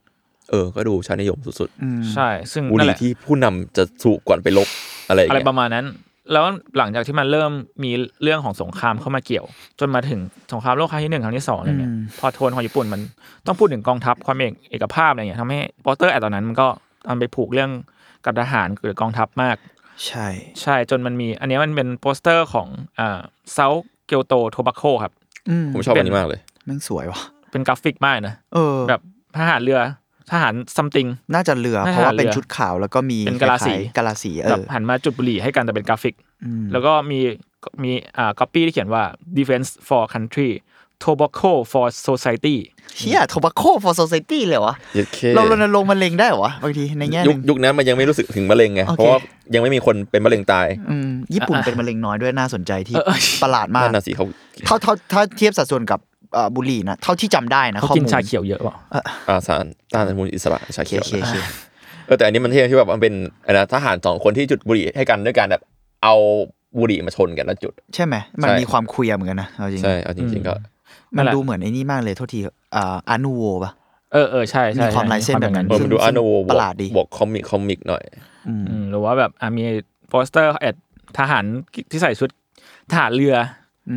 [0.50, 4.68] เออ ก็ดูชาตินิยมสุดอืมใช่ ซึ่งๆนั่นแหละบุหรี่ที่ผู้นำจะสูบก่อนไปลบ
[5.08, 5.86] อะไรอย่างอะไรเงี้ยประมาณนั้น
[6.32, 6.44] แล้ว
[6.78, 7.50] หลังจากที่มันเริ่ม
[7.84, 7.90] มี
[8.22, 9.46] เรื่องของสงครามเข้ามาเกี่ยว
[9.80, 10.20] จนมาถึง
[10.52, 13.00] สงครามโลกครั้งที่หนึ่งครั้งที่สองอะไรเงี้ยอืม พอโทนของญี่ปุ่นมัน
[13.46, 16.68] ต้องพูดถึงกองทัพความเอกเอกภาพอะไรเงี้ยทำให้โปสเตอร์ ad ตอนนั้นมันก็
[17.08, 17.70] ทำไปผูกเรื่อง
[18.24, 19.56] กับทหารหรือกองทัพมาก
[20.06, 20.26] ใช่
[20.62, 22.68] ใช่จนมันมี อันเนี้ยมันเป็นโปสเตอร์ของ
[23.00, 23.18] อ่า
[23.52, 23.68] เซา
[24.06, 25.12] เกียวโตโทบาโกครับ
[25.48, 27.20] อืมผมชอบอันนี้มากเลย แม่งสวยว่ะ
[27.52, 29.00] เป็นกราฟิกมากนะเออ แบบ
[29.38, 29.80] ทหารเรือ
[30.30, 37.20] ทหาร something น่าจะเรือน่าจะเพราะว่าเป็นเรือชุดขาวแล้วก็มีเป็นกะลาสีคล้ายๆกะลาสีเอแบบอหันมาจุดบุหรี่ให้กันแต่เป็นกราฟิกอืมแล้วก็มี
[37.82, 39.02] มีอ่า copy ที่เขียนว่า
[39.38, 40.50] defense for country
[41.04, 42.56] tobacco for society
[42.96, 49.18] เชี่ยโทบาโค for society เลยเหรอวะเย็ดเคเรารณรงค์มะเร็งได้เหรอวะบางทีในแง่หยุนึ่คงยุคนั้นมันยังไม่รู้สึกถึงมะเร็งไงโอเคเพราะว่า
[49.54, 54.26] ยังไม่มีคนเป็นมะเร็งตายอืมญี่ปุ่นเป็นมะเร็งน้อยด้วยน่าสนใจที่เออเออประหลาดมากนั่นน่ะสิเขา
[54.64, 56.11] เท่าเท่าถ้าเทียบสัดส่วนกับเอ่อ
[56.56, 58.74] บุหรี่นะเท่าที่จำได้นะเขาข้อกินมูลชาเขียวเยอะเปล่า
[59.28, 59.64] อาสาร
[59.94, 61.36] ต้านอนุมูลอิสระชาโอเคเขียวโอเคโอเค
[62.06, 63.14] เออแต่อันนี้มันเท่ที่แบบมันเป็น
[63.44, 65.62] อะไรนะทหารสองคนที่จุดบุหรี่ให้กันด้วยการแบบ
[66.04, 66.14] เอา
[66.78, 70.54] บุหรี่มาชนกันแล้วจุด ใช่ไหมมันใช่มีความเคลียร์เหมือนกันนะเอาจริงใช่เอาจริงๆก็
[71.18, 72.40] มันดูเหมือนไอ้นี่มากเลยโทษที
[72.74, 73.72] อ่าอานูโวปะ
[74.12, 78.02] เออเออใช่ใช่มีความลายเส้นแบบนั้นเออมันดูซึ่งอาโนโวบปวระกหลาดดีบวกคอมิกคอมิกหน่อย
[78.48, 79.62] อืมอืมหรือว่าแบบอะมี
[80.08, 80.76] โปสเตอร์แอด
[81.18, 81.44] ทหาร
[81.90, 82.30] ที่ใส่ชุด
[82.90, 83.38] ทหารเรืออ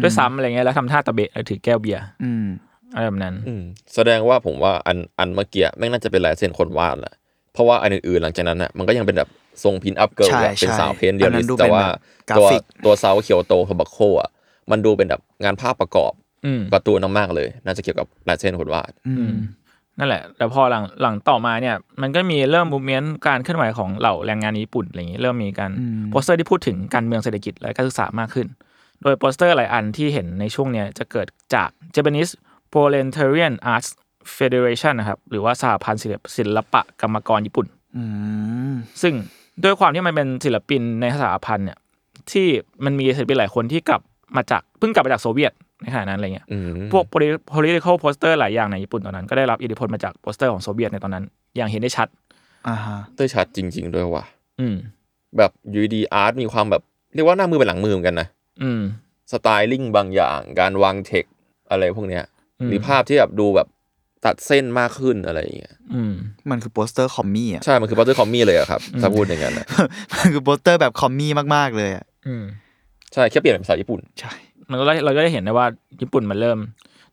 [0.04, 2.46] ด้วยซ้ำอะไรเงี้ยแล้วทำท่าตะเบะแล้วถือแก้วเบียร์อืม
[2.94, 7.14] อะไรแบบนั้นอืมแสดงว่าผมว่าอันอันเมื่อกี้แม่งน่าจะเป็นลายเส้นคนวาดแหละ
[7.54, 9.30] เพราะว่าอันอื่นๆหลังจากนั้นน่ะมันก็ยังเป็นแบบ
[9.64, 14.30] ทรงพินอัพเกิร์ลใช่เป็นใช่สาวเพนเดียอันนั้ลินสดูแต่ว่าเป็นแบบกราตัวฟิกตัวเซาเคียวโตโทบักโคอะ
[14.72, 16.14] มันดูเป็นแบบงานภาพประกอบ
[16.46, 19.36] อืมการ์ตูนมากๆเลย น่าจะเกี่ยวกับลายเส้นคนวาดอือืมม
[20.00, 28.48] นั่นแหละแล้วพอหลังหลังต่อมาเนี่ย มันก็มีเริ่มมูเมนต์การเคลื่อนไหวของเหล่าแรงงานญี่ปุ่นอะไรอย่างนี้ เริ่มมีการอืมโปสเตอร์ที่พูดถึงการเมืองเศรษฐกิจและการศึกษามากขึ้น
[29.04, 32.32] โดยโปสเตอร์หลายอันที่เห็นในช่วงเนี้ยจะเกิดจาก Japanese
[32.74, 33.90] Proletarian Arts
[34.38, 38.04] Federation นะครับหรือว่าสหพันธ์ศิลปศิลปะกรรมกรญี่ปุ่นอื
[38.72, 39.14] มซึ่ง
[39.64, 41.78] ด้วยความที่มันเป็นศิลปินในสหพันธ์เนี่ย
[42.32, 42.48] ที่
[42.86, 44.02] มันมีศิลปินหลายคนที่กลับ
[44.36, 51.24] มาจากเพิ่งกลับมาจากโซเวียตในขณะนั้นอะไรเงี้ยอืมพวก politi- political poster หลายอย่างในญี่ปุ่นตอนนั้น ก็ได้รับอิทธิพลมาจากโปสเตอร์ของโซเวียตในตอนนั้น
[51.56, 52.08] อย่างเห็นได้ชัด
[52.68, 54.24] อ่าฮะได้ชัดจริง ๆ ด้วยว่ะ
[54.60, 54.76] อืม
[55.38, 56.82] แบบยูดีอาร์ตมีความแบบ
[57.14, 58.28] เรียกว่าหน้ามือเป็นหลังมือเหมือนกันนะ
[58.64, 58.82] อืม
[59.32, 61.26] styling บางอย่าง การวางเทค
[61.72, 62.24] อะไรพวกเนี้ย
[62.60, 63.68] อืมหรือภาพที่แบบดูแบบ
[64.26, 66.14] ตัดเส้นมากขึ้นอะไรอย่างเงี้ยอืม
[66.50, 69.68] มันคือโปสเตอร์ commie อะใช่ มันคือ p อ t เตอร์คอมมี่เลยอะครับถ้าพูดอย่างนั้นนะ
[70.14, 72.44] มันคือโปสเตอร์แบบ commie มากๆเลยอะอืม
[73.14, 74.34] ใช่แค่เปลี่ยนเป็นภาษาญี่ปุ่น ใช่
[74.70, 75.68] มันก็ได้เราก็ได้เห็นได้ว่า
[76.02, 76.58] ญี่ปุ่นมันเริ่ม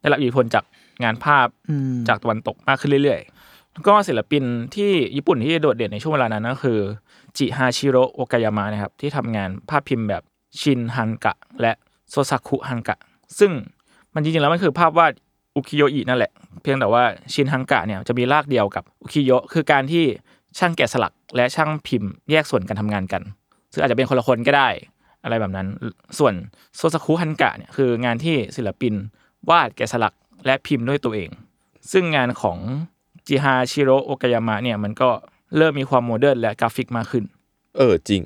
[0.00, 0.64] ได้รับอิทธิพลจาก
[1.04, 4.42] งานภาพอืมจากตะวันตกมากขึ้นเรื่อยๆแล้วก็ศิลปิน
[4.74, 6.78] ที่ญี่ปุ่นที่โดดเด่นในช่วงเวลานั้นก็คือ
[7.36, 10.22] จิฮาชิโร่โอกายามะนะครับที่ทำงานภาพพิมพ์แบบ
[10.60, 11.72] ชินฮันกะ และ
[12.10, 12.96] โซซากุฮันกะ
[13.38, 13.52] ซึ่ง
[14.14, 15.12] มันจริงๆแล้วมันคือภาพวาด
[15.56, 20.04] อุคิโยอินั่นแหละ เพียงแต่ว่าชินฮันกะเนี่ยจะมีรากเดียวกับอุคิโยคือการที่
[20.58, 23.22] ช่างแกะสลัก และช่างพิมพ์แยกส่วนการทำงานกัน
[23.72, 24.68] ซึ่งอาจจะเป็นคนละคนก็ได้
[25.24, 25.66] อะไรแบบนั้น
[26.18, 26.34] ส่วน
[26.76, 28.94] โซซากุฮันกะเนี่ยคืองานที่ศิลปิน
[29.50, 30.14] วาดแกะสลัก
[30.46, 31.30] และพิมพ์ด้วยตัวเอง
[31.92, 32.58] ซึ่งงานของ
[33.26, 35.10] จิฮาชิโรโอกายามะเนี่ยมันก็
[35.56, 37.24] เริ่มมีความ modern และกราฟิกมากขึ้น
[37.76, 38.22] เออจริง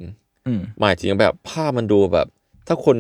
[0.80, 2.26] หมายถึงแบบภาพมันดูแบบ
[2.66, 2.96] ถ้าคน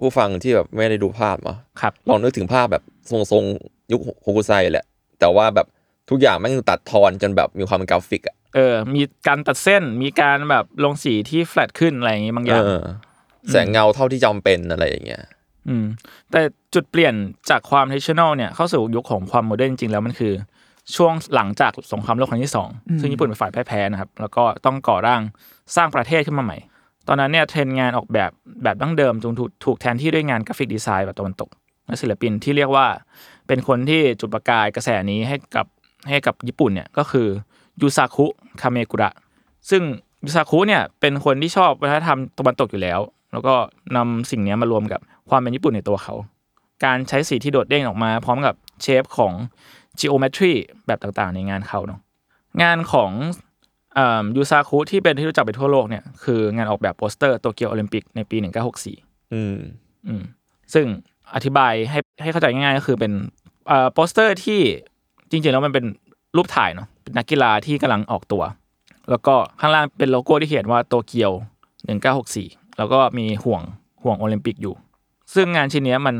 [0.00, 4.86] ผู้ฟังที่แบบไม่ได้ดูภาพอะครับลองนึกถึงภาพแบบทรงๆยุคโฮกุไซแหละ
[5.20, 5.66] แต่ว่าแบบ
[6.10, 12.80] ทุกอย่างแม่งตัดทอนจนแบบมีความเป็นกราฟิกอะเออ มีการตัดเส้น มีการแบบลงสีที่แฟลตขึ้นอะไรอย่างงี้บางอย่างเออ
[13.50, 15.22] แสงเงาเท่าที่จำเป็นอะไรอย่างเงี้ย
[15.68, 15.84] อืม
[16.30, 16.40] แต่
[16.74, 17.14] จุดเปลี่ยน
[17.50, 20.32] จากความ traditional เนี่ยเข้าสู่ยุคของความ modern จริงๆแล้วมันคือ
[20.96, 22.68] ช่วงหลังจากสงครามโลกครั้งที่สอง
[23.00, 25.20] ซึ่งญี่ปุ่นเป็นฝ่ายพ่ายแพ้นะครับ แล้วก็ต้องก่อร่าง
[25.76, 26.58] สร้างประเทศขึ้นมาใหม่
[27.08, 28.30] ตอนนั้นเนี่ยเทรนด์งานออกแบบ
[28.62, 31.48] แบบดั้งเดิมจึงถูกถูกแทนที่ด้วยงาน graphic design แบบตะวันตก
[31.86, 32.86] และศิลปินที่เรียกว่า
[33.46, 35.66] เป็นคนที่จุดประกายกระแสนี้ให้กับ
[36.08, 37.26] ให้กับญี่ปุ่นเนี่ยก็คือ
[37.80, 38.26] ยูซาคุ
[38.60, 39.10] คาเมกุระ
[39.70, 39.82] ซึ่ง
[40.24, 43.00] ยูซาคุเนี่ยเป็นคนที่ชอบวัฒนธรรมตะวันตกอยู่แล้ว
[43.32, 43.54] แล้วก็
[43.96, 46.14] นำสิ่งนี้มารวมกับความเป็นญี่ปุ่นในตัวเขา
[46.84, 49.32] การใช้สีที่โดดเด่นออกมา พร้อมกับ shape ของ
[50.00, 50.52] geometry
[50.86, 52.00] แบบต่างๆ ในงานเขาเนาะ
[52.62, 53.10] งานของ
[54.36, 58.36] ยูซาคุที่เป็นที่รู้จักไปทั่วโลกเนี่ยคืองานออกแบบโปสเตอร์โตเกียวโอลิมปิกในปี
[58.84, 59.56] 1964 อืม
[60.06, 60.22] อืม
[60.74, 60.86] ซึ่ง
[61.34, 63.12] อธิบายให้ให้เข้าใจง่ายๆก็คือเป็น
[63.68, 64.60] เอ่อโปสเตอร์ที่
[65.30, 65.84] จริงๆแล้วมันเป็น
[66.36, 68.42] รูปถ่ายเนาะเป็นนักกีฬาที่กำลังออกตัว
[69.10, 71.32] แล้วก็ข้างล่างเป็นโลโก้ที่เขียนว่าโตเกียว
[72.00, 73.62] 1964 แล้วก็มีห่วง
[74.02, 74.74] ห่วงโอลิมปิกอยู่
[75.34, 76.16] ซึ่งงานชิ้นเนี้ยมัน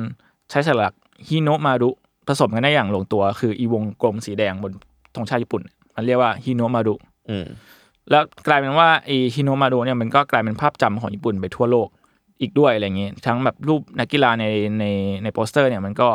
[0.51, 1.91] ใช้สัญลักษณ์ฮิโนมารุ
[2.29, 4.73] ผสมกันได้อย่างลงตัว คืออีวงกลมสีแดงบน
[5.15, 5.63] ธงชาติญี่ปุ่น
[5.95, 7.12] มันเรียกว่าฮิโนมารุอืม
[8.11, 11.89] แล้วกลายเป็นว่าไอฮิโนมารุเนี่ยมันก็กลายเป็นภาพจำของญี่ปุ่นไปทั่วโลก
[12.41, 14.45] อีกด้วยอะไรเงี้ยทั้งแบบรูปนักกีฬาใน
[14.79, 14.85] ใน
[15.23, 16.09] ในโปสเตอร์เนี่ยมันก็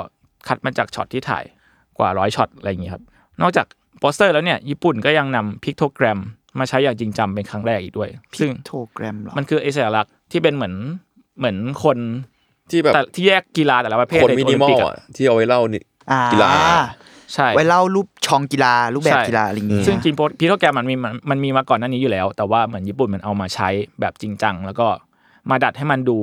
[0.48, 1.43] คัดมาจากช็อตที่ถ่าย
[1.98, 3.04] กว่าร้อยช็อตอะไรอย่างเงี้ยครับ
[3.41, 3.65] นอกจาก
[4.00, 6.20] โปสเตอร์แล้วเนี่ยญี่ปุ่นก็ยังนำพิกโทแกรม
[6.60, 10.76] มาใช้อย่างจริงจังเป็นครั้งแรกอีกด้วย ซึ่งโทรแกรมเหรอมันคือไอสัญลักษณ์ที่เป็นเหมือน
[11.38, 11.98] เหมือนคน
[12.72, 16.50] ที่แบบแต่ที่แยกกีฬาแต่ละประเภทคนในมิโอนิลิมมอปิลกอะอะที่เอาไว้เล่านี่อ่ากีฬา
[17.34, 24.88] ใช่ไว้เล่ารูปชองกีฬารูปแบบใช่กีฬาอะไรอย่างเงี้ยซึ่งจริงๆพิโทแกรมมันมีมันมันมีมาก่อนหน้านี้อยู่แล้ว แต่ว่าเหมือนญี่ปุ่นมันเอามาใช้แบบจริงจังแล้วก็
[25.50, 26.18] มาดัดให้มันดู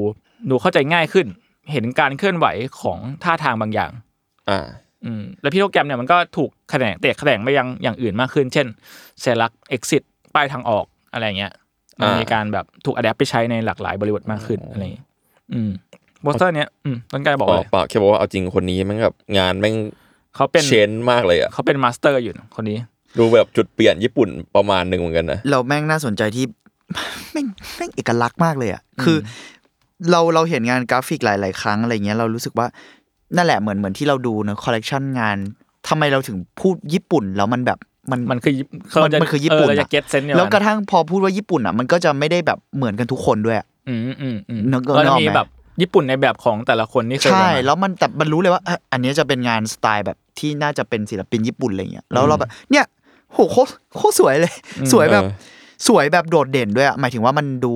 [0.50, 1.26] ดูเข้าใจง่ายขึ้น
[1.72, 2.46] เห็นการเคลื่อนไหว
[2.80, 3.90] ของท่าทางบางอย่าง
[4.50, 4.60] อ่า
[5.04, 8.66] อืมแล้วพิโทแกรมเนี่ยมันก็ถูกแขนงเตะแขนงไปยังอย่างอื่นมากขึ้น เช่น
[9.22, 10.02] สัญลักษณ์ exit
[10.34, 11.52] ป้ายทางออกอะไรเงี้ย
[11.98, 15.06] มันอ่ามีมีการแบบถูกอัดแอปไปใช้ในหลากหลายบริบทมากขึ้นอะไรอย่างเงี้ย
[15.52, 15.70] อืม
[16.22, 19.76] โปสเตอร์เนี้ยอืมต้นกายบอกเปเลล่ายเปล่าแค่บอกว่าเอาจริงคนนี้แม่งแบบงานแม่ง
[20.36, 22.78] เขาเป็นเชนมากเลยอะเขาเป็นมาสเตอร์อยู่นะคนนี้
[23.18, 26.44] ดูแบบจุดเปลี่ยนญี่ปุ่นประมาณหนึ่งเหมือนกันนะเราแม่งน่าสนใจที่
[27.32, 29.18] แม่งแม่งเอกลักษณ์มากเลยอะคือ
[30.10, 32.66] เราเราเห็นงานกราฟิกหลาย ๆ ครั้งอะไรเงี้ยเรารู้สึกว่า
[33.36, 35.36] นั่นแหละเหมือนเหมือนที่เราดูเนอะคอลเลกชันงาน
[35.88, 37.78] ทำไมเราถึงพูดญี่ปุ่นแล้วมันแบบ
[38.10, 38.54] มันมันคือ
[39.04, 45.48] มันมันคือญี่ปุ่นเเราอะจะ get sense เนี่ยแล้วกระทั่งพอพูดว่าญี่ปุ่นอะมันก็จะไม่ได้แบบเหมือนกันทุกคนด้วยอะอืมอืมอืมนึกเรานึกจะออกมีไหมแบบ
[45.80, 52.84] ญี่ปุ่นในแบบของแต่ละคนที่เคยใช่มาแล้วมันแต่มันรู้เลยว่าเอ้ยอันนี้จะเป็นงานสไตล์แบบ ที่น่าจะเป็นศิลปินญี่ปุ่นอะไรเงี้ยแล้วเราแบบเนี่ย
[53.32, 54.54] โหโคตรโคตรสวยเลย
[54.92, 55.30] สวยแบบเออ
[55.88, 57.74] สวยแบบโดดเด่นด้วยอะหมายถึงว่ามันดู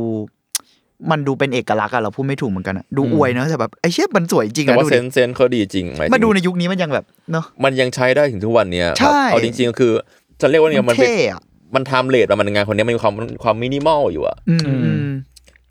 [1.11, 9.93] มันดูเป็นเอกลักษณ์อะเราพูดไม่ถูกเหมือนกันอะดูอวยเนอะแต่แบบไอ้เชี่ยมันสวยจริงแต่อะว่าดูเซดินเซนเขาดีจริงหมายถึงมาดูในยุคนี้มันยังแบบเนาะมันยังใช้ได้ถึงทุกวันเนี้ยใช่แบบเอาจริงๆก็คือ
[10.41, 11.43] จะเรียกว่าเนี่ยมันเป็นเท่อะ
[11.75, 14.75] มันไทม์เลทมันงานคนนี้มันมีความความมินิมอลอยู่อะอืมอื
[15.09, 15.11] ม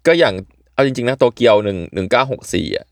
[0.08, 0.34] ก็อย่าง
[0.74, 2.86] เอาจริงๆนะโตเกียวหนึ่งหนึ่งเก้าหกสี่อะ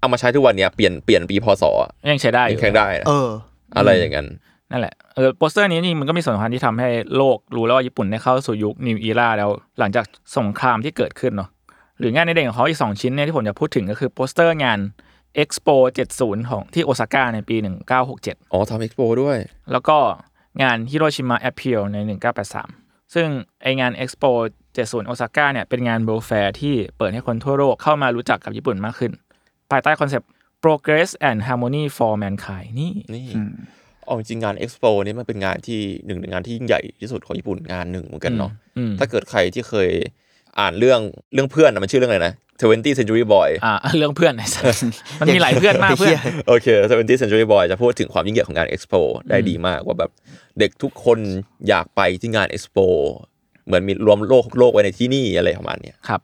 [0.00, 3.28] เอามาใช้ทุกวันเนี้ยเปลี่ยนเปลี่ยนปีพศอะยังใช้ได้อยังยู่แข่งได้นะเออ
[3.76, 4.26] อะไรอย่างนั้น
[4.70, 10.04] นั่นแหละเออโปสเตอร์นี้จริงมันก็มีส่วนสำคัญที่ทำให้โลกรู้แล้วว่าญี่ปุ่นได้เข้าสู่ยุค new era แล้ว หลังจาก
[10.38, 11.48] สงครามที่เกิดขึ้นเนาะ
[11.98, 14.78] หรืองานในเด่นของเขาอีกสองชิ้นเนี่ยที่ผมจะพูดถึงก็คือโปสเตอร์งาน
[15.42, 15.76] Expo
[16.12, 17.56] 70 ของที่โอซาก้าในปี
[18.04, 19.38] 1967 อ๋อทำเอ็กซ์โปด้วย
[19.72, 19.98] แล้วก็
[20.62, 21.96] งานฮิโรชิมะ appeal ใน
[22.56, 23.28] 1983 ซึ่ง
[23.62, 24.30] ไองาน Expo
[24.68, 29.12] 70 โอซาก้าเนี่ยเป็นงาน World Fair ที่เปิดให้คนทั่วโลกเข้ามารู้จักกับญี่ปุ่นมากขึ้น
[29.72, 30.28] ภายใต้ concept
[30.64, 33.26] progress and harmony for mankind นี่นี่
[34.04, 39.90] เอาจริงๆงานเอ็กซ์โปนี่มันเป็นงานที่หนึ่งในงานที่ยิ่งใหญ่ที่สุดของญี่ปุ่นงานหนึ่งเหมือนกันเนาะอืมถ้าเกิดใครที่เคย
[40.58, 41.00] อ่านเรื่อง
[41.34, 44.80] เรื่องเพื่อนอะมันชื่อเรื่องอะไรนะ20 Century Boy อ่าเรื่องเพื่อนไอ้สัส
[45.20, 50.10] มันมีหลายเพื่อนมากเพื่อนโอเค20 Century Boy จะพูดถึงความยิ่งใหญ่ของงาน Expo ได้ดีมากว่าแบบ
[50.58, 51.18] เด็กทุกคน
[51.68, 52.86] อยากไปที่งาน Expo
[53.66, 56.20] เหมือนมีรวมโลกโลกไว้ในที่นี่อะไรประมาณเนี้ยครับ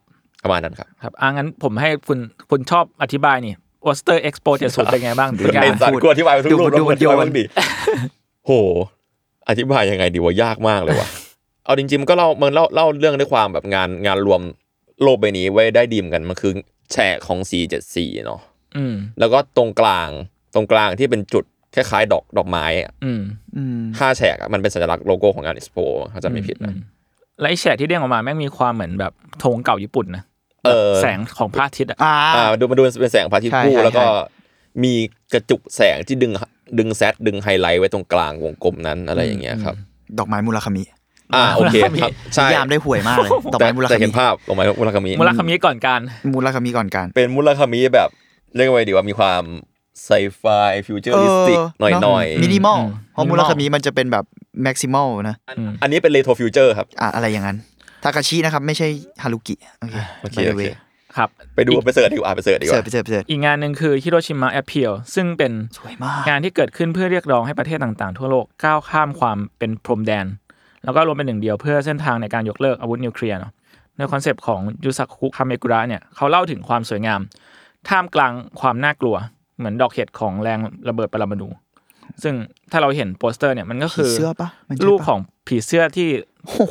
[0.46, 2.18] ประมาณนั้นครับครับอ่างั้นผมให้คุณ
[2.50, 3.54] คุณชอบอธิบายนี่
[3.86, 7.44] วอสเตอร์เอ็กซ์โปเจ็ดศูนย์เป็นไงบ้างคุณกาไอ้รสัตว์กูอธิบายไปทุกรูปดูแล้วดูกูอธิบายโยนบ้างดิ
[8.46, 8.52] โห
[9.48, 11.08] อธิบายยังไงดีว่ายากมากเลยว่ะ
[11.64, 14.40] เอาจริงๆมันก็เล่ามันเล่าเล่าเรื่องด้วยความแบบงานงานรวม
[15.02, 16.52] โลกใบนี้ไว้ได้ดีเหมือนกันมันคือ
[16.92, 17.38] แฉกของ
[17.82, 18.40] 474เนาะ
[18.76, 20.10] อืมแล้วก็ตรงกลาง
[20.54, 23.22] ตรงกลางที่เป็นจุดคล้ายๆดอกดอกไม้อะอืม
[23.56, 26.74] อืมห้าแฉกอะมันเป็นสัญลักษณ์โลโก้ของงาน Expo เขาจะไม่ผิดนะ
[27.40, 30.35] และไอ้แฉกที่เด้งออกมาแม่งมีความเหมือนแบบธงเก่าญี่ปุ่นนะเออ
[31.02, 34.10] แสงของพระอาทิตย์อะอ่าอ่าดูมาดูเป็นแสงพระอาทิตย์ใช่คู่ใช่แล้วก็ใช่
[34.84, 34.94] มี
[35.32, 36.32] กระจุกแสงที่ดึง
[36.78, 39.74] ดึงแซดดึงไฮไลท์ไว้ตรงกลางวงกลมนั้นอะไรอย่างเงี้ยครับ
[40.18, 40.82] ดอกไม้มูลคามิ
[41.34, 46.00] อ่าโอเคมูลคามิครับใช่นิยามได้ห่วยมากเลยดอกแต่ไม้มูลแต่คาเห็มินภาพดอกไม้มูลคามิมูลคามิก่อนการ
[46.34, 48.08] มูลคามิก่อนการเป็นมูลคามิแบบ
[48.56, 49.42] เรียกว่าไงดีว่ามีความ
[50.04, 50.42] ไซไฟ
[50.86, 54.24] ฟิวเจอริสติกหน่อยหน่อยมินิมอลอืมเพราะมู minimal ราคามิมันจะเป็นแบบ
[54.62, 57.56] maximal นะอืมอันนี้เป็น retro future ครับอะอะไรอย่างนั้น
[58.06, 58.88] ทากาชินะครับ ไม่ใช่
[59.22, 60.74] ฮารุกิโอเคโอเค by the โอเค way
[61.16, 70.26] ครับไปดูไป search ดีกว่าไป search ดีกว่าเสิร์ฟไปเสิร์ฟไปเสิร์ฟอีกงานหนึ่งคือฮิโรชิมะแอ p เ e ลซึ่งเป็นสวยมากงานที่เกิดขึ้นเพื่อเรียกร้องให้ประเทศต่างๆ ทั่วโลกก้าวข้ามความเป็นพรมแดน
[70.84, 73.52] แล้วก็รวมเป็นหนึ่งเดียวเพื่อเส้นทางในการยกเลิกอาวุธนิวเคลียร์เนาะ
[73.96, 77.20] ในคอนเซปต์ของยูซาคุคาเมกุระเนี่ยเขาเล่าถึงความสวยงาม
[77.88, 79.16] ท่ามกลางความน่ากลัว
[79.58, 81.48] เหมือนดอกเห็ดของแรงระเบิดปรมาณู
[82.22, 82.34] ซึ่ง
[82.72, 86.08] ถ้าเราเห็นโปสเตอร์เนี่ยมันก็ผีคือเสื้อปะมันใช่รูปปะของผีเสื้อที่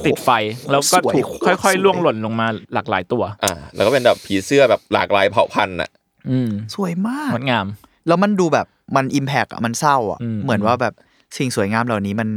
[0.05, 0.29] ติดไฟ
[0.71, 5.89] แล้วก็สวยถูกโคตรค่อยสวยๆล่วงหล่นลงมาหลากหลายตัว อ่า แล้วก็เป็นแบบผีเสื้อแบบหลากหลายเผ่าพันธุ์อะ
[6.29, 7.65] อืมสวยมากงดงาม
[8.07, 10.93] แล้วมันดูแบบมันอิมแพกอะมันเศร้าอะอืมเหมือนว่าแบบ
[11.37, 12.29] สิ่งสวยงามเหล่านี้มัน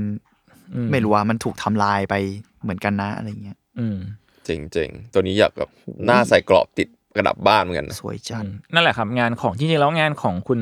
[0.75, 2.15] อืไม่รู้ว่ามันถูกทำลายไป
[2.63, 3.99] เหมือนกันนะอะไรเงี้ย อืม
[4.45, 5.71] เจ๋งๆตัวนี้อยากแบบ
[6.07, 10.61] หน้าใส่กรอบติดกระดับบ้านเหมือนกันนะสวยจัดอืมนั่นแหละครับงานของจริงๆแล้วงานของคุณ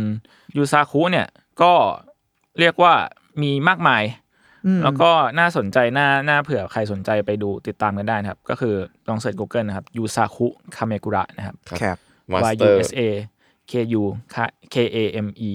[0.56, 1.26] ยูซาคุเนี่ย
[1.62, 1.72] ก็
[2.60, 2.92] เรียกว่า
[3.42, 4.25] มีมากมายอืม
[4.84, 8.74] แล้วก็น่าสนใจน่าน่าเผื่อใครสนใจไปดูติดตามกันได้นะครับ ก็คือ
[9.08, 11.96] ลองเสิร์ช Google นะครับยูซาคุคาเมกุระนะครับแคบ
[12.32, 13.00] มาส Y เต U อร์ S A
[13.70, 14.02] K U
[14.74, 15.50] K A M E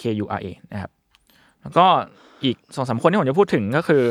[0.00, 0.90] K U R A นะครับ
[1.62, 1.86] แล้วก็
[2.44, 4.02] อีกสองสามคนที่ผมจะพูดถึงก็คือ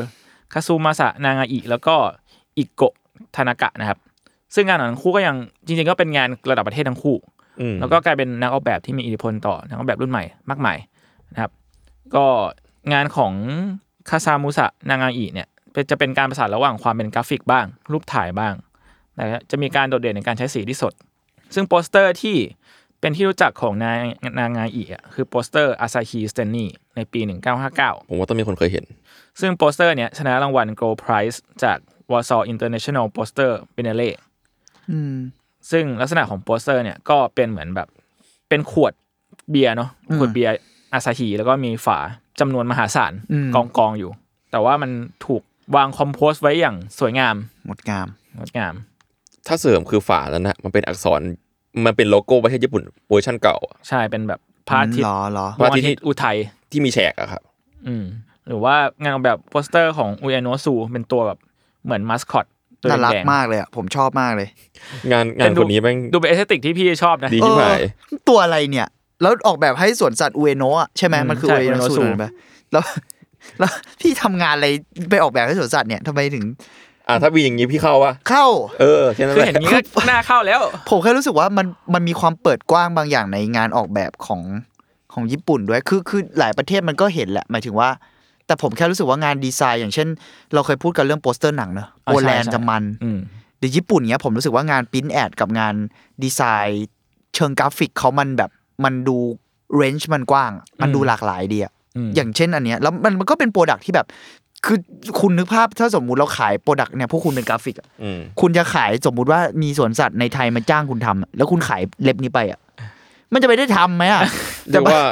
[0.52, 1.94] คาซูมาสะนางาอิแล้วก็
[2.58, 2.94] อิโกะ
[3.36, 3.98] ทานากะนะครับ
[4.54, 5.36] ซึ่งงานของทั้งคู่ก็ยัง
[5.66, 7.16] จริง ๆ ก็เป็นงานระดับประเทศทั้งคู่
[7.60, 10.78] อืมแล้วก็กลายเป็นนักออกแบบที่มีอิทธิพลต่อนักออกแบบรุ่นใหม่มากมาย
[11.32, 11.50] นะครับ
[12.14, 12.26] ก็
[12.92, 13.32] งานของ
[14.08, 18.54] คาซามุสะนางาอิเนี่ยเป็นจะเป็นการประสานระหว่างความเป็นกราฟิกบ้าง รูปถ่ายบ้าง
[19.18, 20.92] นะฮะจะมีการโดดเด่นในการใช้สีที่สด
[21.54, 22.36] ซึ่งโปสเตอร์ที่
[23.00, 24.00] เป็นที่รู้จักของนาง
[24.38, 27.20] นางาอิอะคือโปสเตอร์อาซาฮิ Stiny ในปี
[27.64, 28.84] 1959 ผมว่าต้องมีคนเคยเห็น
[29.40, 31.78] ซึ่งโปสเตอร์เนี้ยชนะรางวัล Gold Prize จาก
[32.10, 34.10] Warsaw International Poster Biennale
[34.90, 35.16] อืม
[35.70, 37.88] ซึ่งลักษณะของโปสเตอร์เนี่ยก็เป็นเหมือนแบบ
[38.48, 38.92] เป็นขวด
[39.50, 40.52] เบียร์เนาะอืมขวดเบียร์
[40.92, 41.98] อาซาฮีแล้วก็มีฝา
[42.40, 44.10] จำนวนมหาศาลอืมกองกองๆอยู่
[44.50, 44.90] แต่ว่ามัน
[45.26, 45.42] ถูก
[45.76, 47.36] วาง compose ไว้อย่างสวยงาม
[47.66, 48.06] งดงาม
[48.38, 48.74] งดงาม
[49.46, 51.20] ถ้าเสริมคือฝาแล้วนะมันเป็นอักษร
[51.84, 56.36] มันเป็นโลโก้ประเทศญี่ปุ่นเวอร์ชันเก่าอะใช่เป็นแบบพระอาทิตหรย์อหรอดวงอาทิตย์อุทัย
[56.70, 57.42] ที่มีแฉกอะครับ
[57.86, 58.04] อืม
[58.46, 61.38] หรือว่างานออกแบบโปสเตอร์ของอุยโนซูเป็นตัวแบบ
[61.84, 62.46] เหมือนมัสคอต
[62.82, 64.48] ตัวน่ารักแดงมากเลยอะผมชอบมากเลย
[65.10, 68.88] งานๆงานคนนี้แม่งดูเป็นเอสเตติกที่พี่ชอบนะ ดีที่หายเออตัวอะไรเนี่ย
[69.22, 72.24] แล้วออกแบบให้สวนสัตว์อุเอโนะอะใช่ไหมอืมมันคือใช่อุเอโนะ Ueno สู Zoo นไป
[72.72, 72.84] แล้ว
[73.58, 74.68] แล้วพี่ทำงานอะไร
[75.10, 76.44] ไปออกแบบให้สวนสัตว์เนี่ยทำไมถึง
[77.08, 78.46] อ่าถ้ามีอย่างนี้พี่เข้าปะเข้า
[78.80, 84.40] เออคือแค่นั้นคือแหละเห็นอย่างนี้ก็น่าเข้าแล้ว ผมแค่รู้สึกว่ามันมันมีความเปิดกว้างบางอย่างในงานออกแบบของ
[85.12, 87.88] ของญี่ปุ่นด้วยคือคือหลายประเทศมันก็เห็นแหละหมายถึงว่า
[88.46, 90.08] แต่ผมแค่รู้สึกว่างานดีไซน์ อย่างเช่น
[90.54, 93.18] เราเคยพูดกันเรื่องโปสเตอร์หนังเนอะอ่าใช่โปแลนด์ใช่จะมันอืม
[93.58, 95.74] เดี๋ยวญี่ปุ่นเนี้ยผมรู้สึกว่างาน print ad กับงาน
[96.22, 96.86] ดีไซน์
[97.34, 98.50] เชิงกราฟิกเขามันแบบ
[98.84, 99.16] มันดู
[99.76, 104.06] range มันกว้าง มันดูหลากหลายดีอะอืมอย่างเช่นอันเนี้ยแล้วมันมันก็เป็น product ที่แบบ
[104.66, 104.78] คือ
[105.20, 112.60] คุณนึกภาพถ้าสมมุติเราขาย product เนี่ยพวกคุณเป็นกราฟิกอะอืมคุณจะขายสมมุติว่ามีสวนสัตว์ในไทยมาจ้างคุณทำอะแล้วคุณขาย ref นี้ไปอะ
[113.32, 114.22] มันจะไปได้ทำไหมอะ
[114.70, 115.02] เรียกว่า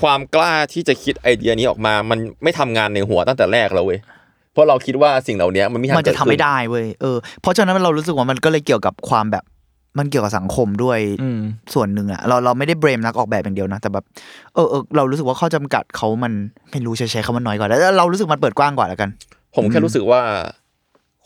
[0.00, 4.00] ความกล้าที่จะคิดไอเดียนี้ออกมา มันไม่ทำงานในหัวตั้งแต่แรกแล้วเว้ย
[4.52, 9.44] เพราะเราคิดว่าสิ่งเหล่านี้มันไม่ทางมันจะทำไม่ได้เว้ยเออเพราะฉะนั้นเรารู้สึกว่ามันก็เลยเกี่ยวกับความแบบ
[9.98, 11.40] มันเกี่ยวกับสังคมด้วยอืม
[11.74, 14.04] ส่วนหนึ่งอะเราเราไม่ได้ blame นักออกแบบอย่างเดียวนะ แต่แบบ
[14.54, 16.32] เออเออเรารู้สึกว่าข้อจำกัดเขามัน
[16.70, 19.10] ไม่รู้ใช้ใช้คำว่าน้อยกว่าแล้วเรารู้สึกมันเปิดกว้างกว่าแล้วกัน
[19.54, 20.20] ผมแค่รู้สึกว่า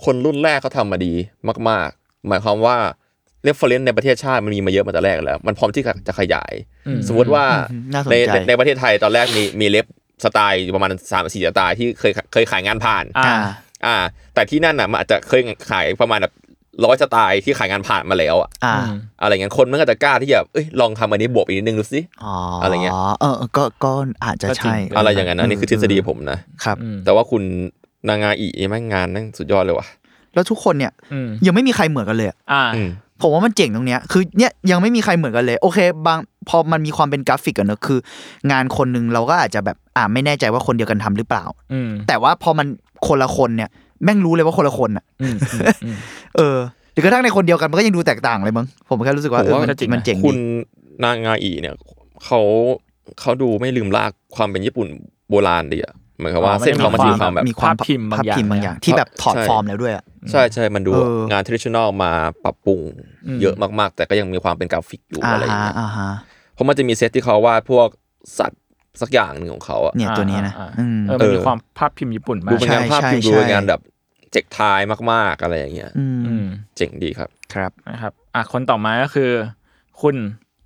[0.04, 1.12] คนรุ่นแรกเขาทำมาดี
[1.68, 2.76] มาก ๆ หมายความว่า
[3.42, 6.52] reference ในประเทศชาติมันมีมาเยอะมาแต่แรกแล้ว มันพร้อมที่จะขยาย
[6.86, 9.86] อืมสมมติว่าอืมน่าสนใจในในในประเทศไทยตอนแรกมีมี ref
[10.24, 13.34] สไตล์ประมาณสามสี่สไตล์ที่เคยเคยขายงานผ่านอ่า
[13.86, 13.96] อ่า
[14.34, 16.34] แต่ที่นั่นน่ะมันอาจจะเคยขายประมาณแบบ
[16.84, 23.92] ร้อยสไตล์ที่ขายงานผ่านมาแล้วอะอ่าอืมอะไรเงี้ยคนมันก็จะกล้าที่จะเอ้ยลองทำอันนี้บวกอีกนิดนึงดูสิอ๋ออะอะไรเงี้ยเออเออก็ก็
[24.24, 27.42] อาจจะก็จริงใช่อะไรอย่างนั้นอันนี้คือทฤษฎีผมนะครับอืมแต่ว่าคุณ
[28.08, 29.86] นางาอีแม่งงานนั่งสุดยอดเลยว่ะ
[30.34, 32.90] แล้วทุกคนเนี่ยอืมยังไม่มีใครเหมือนกันเลยอะอ่าอืม
[33.22, 37.98] ผมว่ามันเจ๋งตรงเนี้ยคือเนี่ยยังไม่มีใครเหมือนกันเลย โอเค บางพอมันมีความเป็นกราฟิกอะเนอะคือ
[38.50, 42.66] งานคนหนึ่งเราก็อาจจะแบบอ่าไม่แน่ใจว่าคนเดียวกันทำหรือเปล่าอืมแต่ว่าพอมัน
[43.06, 43.70] คนละคนเนี่ย
[44.04, 45.96] แม่งรู้เลยว่าคนละคนอะอืมอืมอืม
[46.36, 46.58] เออ
[46.92, 50.38] หรือกระทั่งในคนเดียวกันมันก็ยังดูแตกต่างเลยมั้งผมแค่รู้สึกว่าผมเออว่ามันก็จริงนะมันเจ๋งคุดีณ
[51.04, 51.74] นางาอีเนี่ย
[52.24, 52.40] เขา
[53.20, 54.88] เขาดูไม่ลืมลากความเป็นญี่ปุ่น
[55.30, 62.12] โบราณดีอะเหมือนกับว่าอ๋อมันเส้นเขามันมีมีความแบบมีความภาพพิมพ์บางภาพอย่างพิมพ์บางอย่าง ที่แบบถอดใช่ฟอร์มแล้วด้วยอะใช่ใช่มันดูเอองานทริช i น n ลมา
[62.44, 62.80] ปรับปรุง
[63.26, 66.10] อืมเยอะมากๆ แต่ก็ยังมีความเป็นกราฟิกอยู่อ่าอะไรอย่างฮะเงี้ยอ่าฮะ
[66.54, 67.88] เพราะมันจะมีเซตที่เขาวาดพวก
[68.38, 68.60] สัตว์
[69.02, 73.80] สักอย่างหนึ่งของเขาอะเนี่ยตัวนี้นะอ่าอืมเออมันมีเออความภาพพิมพ์ญี่ปุ่นมาดูเป็นงานใช่ภาพพิมพ์ใช่ดูเป็นใช่งานแบบ
[74.32, 74.80] เจ็กทาย
[75.12, 79.30] มากๆอะไรอย่างเงี้ยอืมอืมเจ๋งดีครับครับนะครับอะคนต่อมาก็คือ
[80.00, 80.16] คุณ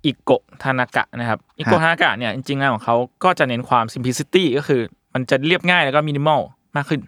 [0.05, 4.81] อิโกะทานากะนะครับอิโกะทานากะเนี่ยจริงๆงานของเขาก็จะเน้นความ simplicity ก็คือ
[5.13, 6.39] มันจะเรียบง่ายแล้วก็มินิมอล
[6.75, 7.01] มากขึ้น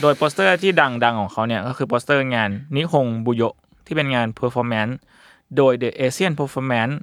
[0.00, 0.70] โดยโปสเตอร์ที่
[1.04, 3.42] ดังๆของเขาเนี่ยก็คือโปสเตอร์งานนิฮงบุโย
[3.86, 4.94] ที่เป็นงาน performance
[5.56, 6.94] โดย The Asian Performance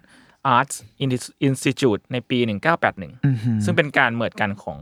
[0.55, 0.75] Arts
[1.47, 2.37] Institute ในปี
[3.01, 4.77] 1981 ซึ่งเป็นการเหมือนกันของ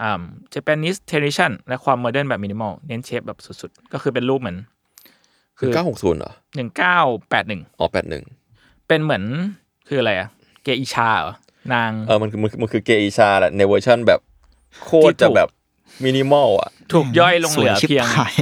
[0.00, 0.22] อ่า
[0.54, 4.58] Japanese tradition และความ modern แบบมินิมอลเน้น shape แบบสุดๆ ก็คือเป็นรูปเหมือน
[5.58, 6.32] คือเก้าหกศูนย์เหรอ
[6.86, 8.24] 1981 อ๋อแปดหนึ่ง
[8.88, 9.24] เป็นเหมือน
[9.88, 10.28] คืออะไรอะ
[10.62, 11.32] เกอิชาเหรอ
[11.72, 14.20] นาง เออมันคือมันมันคือเกอิชาแหละในเวอร์ชันแบบ
[14.84, 15.48] โคตรที่จะถูกแบบ
[16.04, 18.34] มินิมอลอะ ถูกย่อยลงเหวยลือเพียงสวยชิบหาย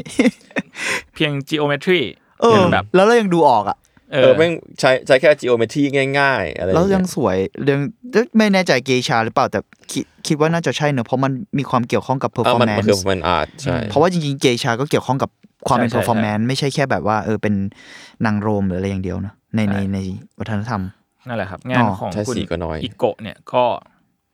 [1.15, 2.03] เพียง geometry
[2.41, 3.77] เออเป็นแบบแล้วเรายังดูออกอะ
[4.13, 5.83] เอเอออแม่งใช้ใช้แค่ geometry
[6.19, 7.37] ง่ายๆอะไรอแล้วย่างยัเงี้งยสวย
[7.69, 7.81] ยัง
[8.37, 15.31] ไม่แน่ใจเกชาหรือเปล่าแต่คิดคิดว่าน่าจะใช่เนอะเพราะมันมีความเกี่ยวข้องกับอะมันมันคือ performance มันอาร์ตใช่เพราะว่าจริงๆเกชาก็เกี่ยวข้องกับ
[15.69, 17.55] ความเป็นใช่ใช่ performance ไม่ใช่แค่แบบว่าเออเป็น
[18.27, 19.99] นางโรมหรืออะไรอย่างเดียวนะในในใช่ใน
[20.39, 20.83] วัฒนธรรม
[21.29, 23.65] นั่นแหละครับ งานอ๋อของใช่คุณสีก็น้อยอิโกะเนี่ยก็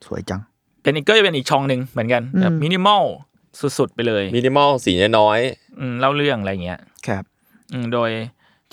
[0.06, 0.40] สวยจัง
[0.82, 3.02] เป็นอีกก็จะเป็นอีกช่องหนึ่งเหมือนกันอืมแบบมินิมอล
[3.78, 5.38] สุดๆไปเลยมินิมอลสีน้อย
[5.78, 7.24] อืมเล่าเรื่องอะไรเงี้ยครับ
[7.72, 8.10] อืมโดย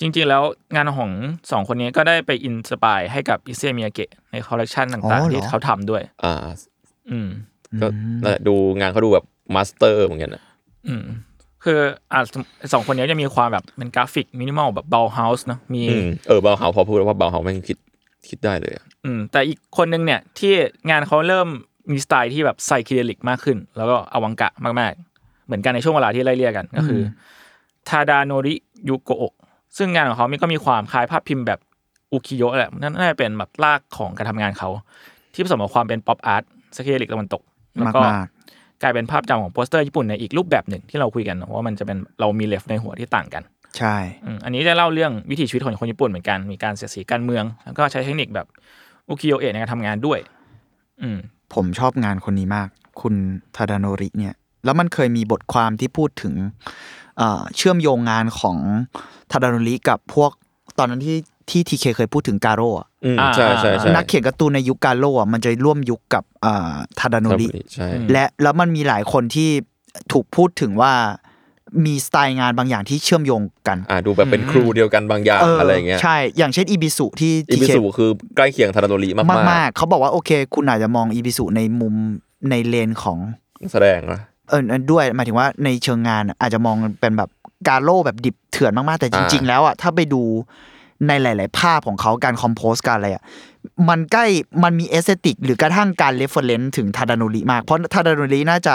[0.02, 0.42] จริงๆแล้ว
[0.74, 1.10] งานของ
[1.50, 6.34] สองคนนี้ก็ได้ไป inspire ให้กับอิซเซมิยาเกะในคอลเลกชันต่างๆอๆเหรอที่เขาทำด้วยๆอ่า
[7.10, 7.28] อืม
[7.80, 7.86] ก็
[8.22, 10.42] นั่นแหละดูงานเขาดูแบบ master เหมือนกันนะ
[10.88, 11.04] อืม
[11.64, 11.80] คือ
[12.12, 12.20] อ่า
[12.72, 17.78] สองคนนี้จะมีความแบบเป็นกราฟิกมินิมอลแบบ Bauhaus เนอะมีอืมเออเบาเฮาพอพูดแล้วว่าเบาเฮาแม่งคิด
[18.28, 20.52] คิดได้เลยอะอืม แต่อีกคนนึงเนี่ยที่
[20.90, 21.48] งานเขาเริ่ม
[21.90, 27.00] มีสไตล์ที่แบบ psychedelic มากขึ้น แล้วก็อวังกะมากๆ เหมือนกันในช่วงเวลาที่ไล่เรียกกันก็คือ
[27.88, 29.34] ทาดาโนริ โยโกะโอะ
[29.76, 31.58] ซึ่งงานของเขามีก็มีความคล้ายภาพพิมพ์แบบ
[32.12, 34.68] อุคิโยะแหละนั่นน่าจะเป็นแบบรากของการทำงานเขา
[35.34, 36.42] ที่ผสมกับความเป็น pop art
[36.76, 37.42] psychedelic ตะวันตก
[37.74, 38.26] แล้วมากก็มาก
[38.82, 43.42] กลายเป็นภาพจำของโปสเตอร์ญี่ปุ่นในอีกรูปแบบหนึ่งที่เราคุยกันว่ามันจะเป็นเรามี ref ในหัวที่ต่างกัน
[43.78, 48.46] ใช่อืมอันนี้จะเล่าเรื่องวิถีชีวิตของคนญี่ปุ่นเหมือนกันมีการเสียดสีการเมือง แล้วก็ใช้เทคนิคแบบ
[49.08, 50.18] อุคิโยเอะในการทำงานด้วย
[51.02, 51.18] อืม
[51.54, 52.68] ผมชอบงานคนนี้มาก
[53.00, 53.14] คุณ
[53.56, 56.34] ทาดาโนริเนี่ย แล้วมันเคยมีบทความที่พูดถึง
[57.18, 58.56] เอ่อเชื่อมโยงงานของ
[59.30, 60.30] ทาดาโนริกับพวก
[60.78, 61.18] ตอนนั้นที่
[61.50, 69.50] ที่ทีเคเคยพูดถึงกาโร่อะอืมอ่าใช่ใช่ใช่นักเขียนการ์ตูนในยุคกาโร่อะมันจะร่วมยุคกับเอ่อทาดาโนริใช่และแล้วมันมีหลายคนที่
[70.12, 70.92] ถูกพูดถึงว่า
[71.86, 81.94] มีสไตล์งานบางอย่างที่เชื่อมโยงกัน อ่าดูแบบเป็นครูเดียวกันบางอย่างเอะไรอย่างเงี้ย ใช่ อย่างเช่นอีบิสุที่อิบิ TK สุคือใกล้เคียงทาดาโนริมากมากๆมากๆเขาบอกว่าโอเค คุณอาจจะมองอีบิสุในมุม
[82.50, 83.18] ในเลนของ
[83.62, 87.30] นักแสดงนะ เออเออด้วยหมายถึงว่าในเชิงงานอะอาจจะมองเป็นแบบ
[87.68, 90.22] การ raw แบบดิบเถื่อนมากๆแต่จริง ๆ แล้วอะถ้าไปดู
[91.08, 93.24] ในหลาย ๆ ภาพของเขาการ compose การอะไรอะ
[93.88, 94.26] มันใกล้
[94.62, 98.74] มันมี aesthetic หรือกระทั่งการ reference ถึงทาดาโนริมากเพราะทาดาโนริน่าจะ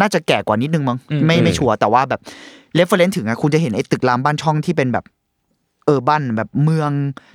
[0.00, 2.20] น่าจะแก่กว่านิดนึงมั้งอืมไม่ไม่อืมชัวร์แต่ว่าแบบ
[2.74, 5.04] reference ถึงอะคุณจะเห็นไอ้ตึกรามบ้านช่องที่เป็นแบบ
[5.86, 6.90] เออบ้านแบบเมือง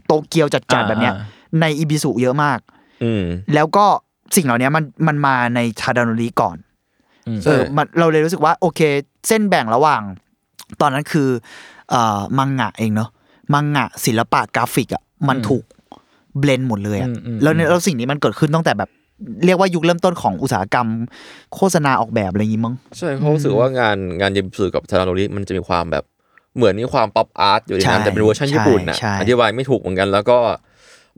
[0.06, 1.13] โตเกียวจัดๆแบบเนี้ย
[1.62, 2.60] ในอีบิสุเยอะมาก
[3.03, 3.86] อืมแล้วก็
[4.36, 6.66] สิ่งเหล่านี้มันมันมาในทาดาโนริก่อนอืมใช่
[7.46, 8.82] เออมันเราเลยรู้สึกว่าโอเค
[9.28, 10.02] เส้นแบ่งระหว่าง
[10.82, 11.30] ตอนนั้นคือ
[11.90, 13.10] เอ่อมังงะเองเนาะ
[13.54, 15.63] มังงะศิลปะกราฟิกอะมันถูก
[16.39, 18.90] blend หมดเลยอะอืมอืมแล้วเนี่ยแล้วสิ่งนี้มันเกิดขึ้นตั้งแต่แบบ
[19.46, 20.88] เรียกว่ายุคเริ่มต้นของอุตสาหกรรม
[21.56, 26.04] โฆษณาออกแบบอะไรอย่างงี้มั้งใช่เขาะรู้สึกว่างานงานอีบิสุกับทาดาโนริมันจะมีความแบบ
[26.56, 30.40] เหมือนมีความ pop art อยู่ในนั้นใช่แต่เป็นเวอร์ชันญี่ปุ่นนะใช่ใช่อธิบายไม่ถูกเหมือนกัน แล้วก็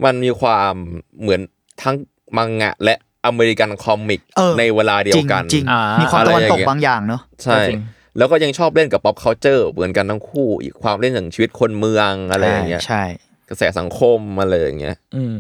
[0.06, 0.74] มันมีความ
[1.22, 1.42] เหมือน
[1.82, 1.96] ทั้ง
[2.38, 7.82] มังงะและ American comic เออในเวลาเดียจวริงกันจริงอ่ามีมีความตะวันตกอะไรอย่างเงี้ยบางอย่างเนาะใช่จริง
[8.18, 13.04] แล้วก็ยังชอบเล่นกับ pop culture เหมือนกันทั้งคู่ อีกความเล่นอย่างชีวิตคนเมืองอะไรอย่างเงี้ยใช่
[13.50, 15.38] กระแสสังคมอะไรอย่างเงี้ยอืม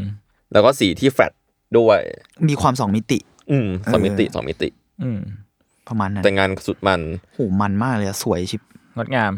[0.51, 1.31] แล้วก็สีที่แฟลต
[1.77, 1.99] ด้วย
[2.49, 3.19] มีความสองมิติ
[3.51, 4.69] อืมสองมิติเออสองมิติ
[5.03, 5.19] อืม
[5.87, 7.01] ประมาณนั้นแต่งานสุดมัน
[7.33, 8.61] โหมันมากเลยอะสวยชิบ
[8.95, 9.33] งดงาม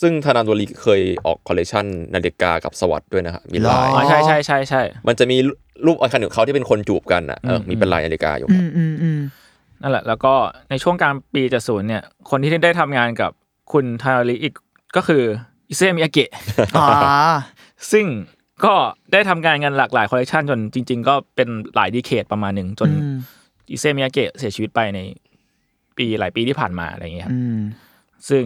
[0.00, 5.36] ซึ่งทาดาโนริเคยออกคอลเลกชันนาฬิกากับ Swatch ด้วยนะครับมีลายอ๋อ๋อใช่ใช่ใช่ใช่มันจะมี
[5.86, 9.20] รูปอันคันของเขาที่เป็นคนจูบกันอะเออมีเป็นลายนาฬิกาอยู่คอืรับมอืมอืม
[9.82, 10.34] นั่นแหละ แล้วก็
[10.70, 13.30] ในช่วงกลางปีเจ็ดศูนย์เนี่ย คนที่ได้ทำงานกับ
[13.72, 14.54] คุณทาดาโนริอีก
[14.96, 15.22] ก็คือ
[15.68, 16.30] Issey Miyake
[16.76, 17.30] อ่า
[17.92, 18.06] ซึ่ง
[18.64, 18.74] ก็
[19.12, 23.16] ได้ทำงานกันหลากหลายคอลเลคชันจนจริง ๆ ก็เป็นหลาย decade ประมาณหนึ่งจนอืม
[23.70, 24.98] Issey Miyake เสียชีวิตไปใน
[25.98, 27.58] ปีหลายปีที่ผ่านมาอะไรอย่างเงี้ยครับอืม
[28.28, 28.44] ซึ่ง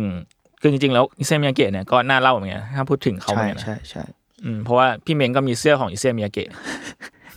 [0.60, 4.02] คือจริงๆ แล้ว Issey Miyake เนี่ยก็น่าเล่าเหมือนกันถ้าพูดถึงเขาใช่เนี่ยนะใช่ใช่
[4.44, 6.48] อืมเพราะว่าพี่เม้งก็มีเสื้อของ Issey Miyake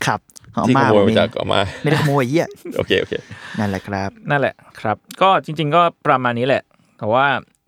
[0.05, 0.19] ครับ
[0.53, 2.47] เอาที่ขมาโมยผมมาเองจากเอามา ไม่ได้ขโมยเหี้ย
[2.77, 3.13] โอเคโอเค
[3.59, 6.63] นั่นแหละครับ นั่นแหละครับ ก็จริง ๆ ก็ประมาณนี้แหละ
[6.99, 7.25] แต่ว่า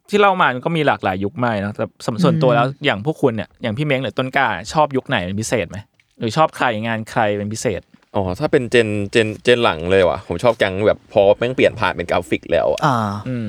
[0.10, 5.78] ที่เล่ามามันก็มีหลากหลายยุคมากเนอะแต่สำส่วนตัวแล้วอย่างพวกคุณเนี่ยอย่างพี่เม้งหรือต้นกล้าชอบยุคไหนเป็นพิเศษไหม
[6.20, 7.82] หรือชอบใครงานใครเป็นพิเศษ
[8.16, 12.98] อ๋อถ้าเป็นเจนเจนเจนหลังเลยว่ะผมชอบจังแบบพอแม่งเปลี่ยนผ่านเป็นกราฟิกแล้วอะอ่า
[13.28, 13.48] อืม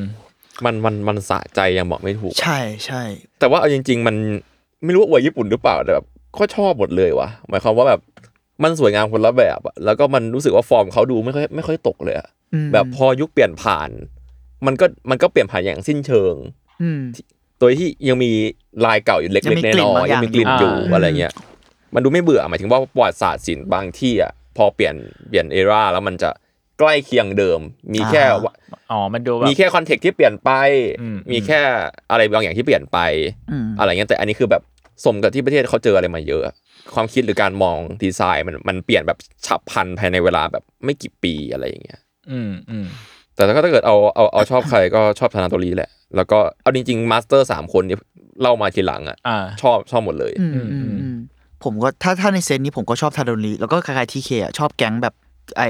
[0.64, 3.02] มันมันมันสะใจยังบอกไม่ถูก ใช่ใช่
[3.38, 4.16] แต่ว่าเอาจริง ๆ มัน
[4.84, 6.06] ไม่รู้ว่าอวยญี่ปุ่นหรือเปล่าแต่แบบ
[6.38, 8.00] ก็ชอบหมดเลยว่ะหมายความว่าแบบ
[8.62, 13.90] มันสวยงามคนละแบบอะแล้วก็มันรู้สึกว่าฟอร์มเขาดูไม่ค่อยไม่ค่อยตกเลยอะอืมแบบพอยุคเปลี่ยนผ่าน
[14.66, 16.34] มันก็มันก็เปลี่ยนผ่านอย่างสิ้นเชิง
[16.82, 17.00] อืม
[17.60, 18.30] โดยที่ยังมี
[18.84, 21.32] ลายเก่าอยู่เล็ยังมีกๆกลิ่นน้อบางยอๆย่างยังมีกลิ่นอยู่อ่าอะไรเงี้ย
[21.94, 24.94] มันดูไม่เบื่อหมายถึงว่าประวัติศาสตร์ศิลป์บางที่อะพอเปลี่ยน
[25.28, 26.30] เปลี่ยน era แล้วมันจะ
[26.78, 27.60] ใกล้เคียงเดิม
[27.94, 28.54] มีแค่อ่าว่า
[28.90, 30.50] อ๋อมันดูแบบมีแค่ context ที่เปลี่ยนไป
[31.00, 31.60] อืมมีแค่
[32.10, 32.98] อะไรบางอย่างที่เปลี่ยนไป
[33.50, 34.62] อืมอะไรเงี้ยแต่อันนี้คือแบบ
[35.04, 36.42] สมกับที่ประเทศเขาเจออะไรมาเยอะ
[36.94, 42.00] ความคิดหรือการมองดีไซน์มันมันเปลี่ยนแบบฉับพลันภายในเวลาแบบไม่กี่ปีอะไรอย่างเงี้ย
[42.30, 42.86] อืมอืม
[43.34, 48.00] แต่ถ้าถ้าเกิดเอาเอาเอาชอบใครก็ชอบทาดาโนริแหละ แล้วก็เอาจริงๆ master สามคนเนี่ย
[48.40, 50.68] เล่ามาทีหลังอะอ่าชอบชอบหมดเลยอืมอืม
[51.02, 51.16] อืม
[51.64, 55.14] ผมก็ถ้าถ้าใน scene นี้ผมก็ชอบทาดาโนริแล้วก็คล้ายๆทีเคอะชอบแก๊งแบบ
[55.58, 55.68] ไอ้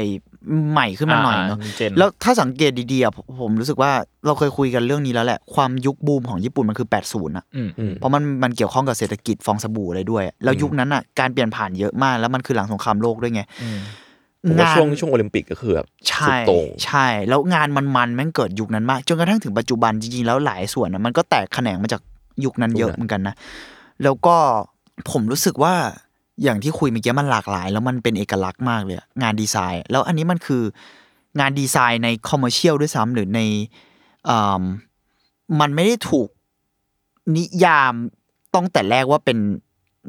[0.72, 3.90] ใหม่ขึ้นมาหน่อยเนาะอ่า gen แล้วถ้าสังเกตดีๆอะผมผมรู้สึกว่า
[4.26, 13.80] เราเคยคุยกันเรื่องนี้แล้วแหละ ความยุคบูมของญี่ปุ่นมันคือ 80อะอืมอืมเพราะมันมันเกี่ยวข้องกับเศรษฐกิจฟองสบู่อะไรด้วย แล้วยุคนั้นอะการเปลี่ยนผ่านเยอะมาก แล้วมันคือหลังสงครามโลกด้วยไงอืม
[14.48, 22.02] ผมว่าช่วงช่วงโอลิมปิกก็คือแบบใช่สุดโต่งใช่ แล้วงานมันมันๆแม่งเกิดยุคนั้นมาก จนกระทั่งถึงปัจจุบันจริงๆแล้วหลายส่วนนะมันก็แตกแขนงมาจาก
[22.44, 23.34] ยุคนั้นเยอะเหมือนกันนะ
[24.02, 24.36] แล้วก็
[25.10, 25.74] ผมรู้สึกว่า
[26.42, 30.62] อย่างที่คุยเมื่อกี้มันหลากหลาย แล้วมันเป็นเอกลักษณ์มากเลยอะงานดีไซน์ แล้วอันนี้มันคือ
[31.40, 33.40] งานดีไซน์ใน commercial ด้วยซ้ำหรือใน
[34.28, 34.62] อ่า
[35.60, 36.28] มันไม่ได้ถูก
[37.36, 37.92] นิยาม
[38.54, 39.38] ต้องแต่แรกว่าเป็น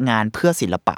[0.09, 0.95] งานเพื่อศิลปะ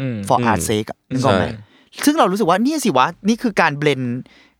[0.00, 4.00] อืม for อืม art sake อะนึกออกไหมใช่ซึ่งเรารู้สึกว่านี่สิวะ นี่คือการเบลน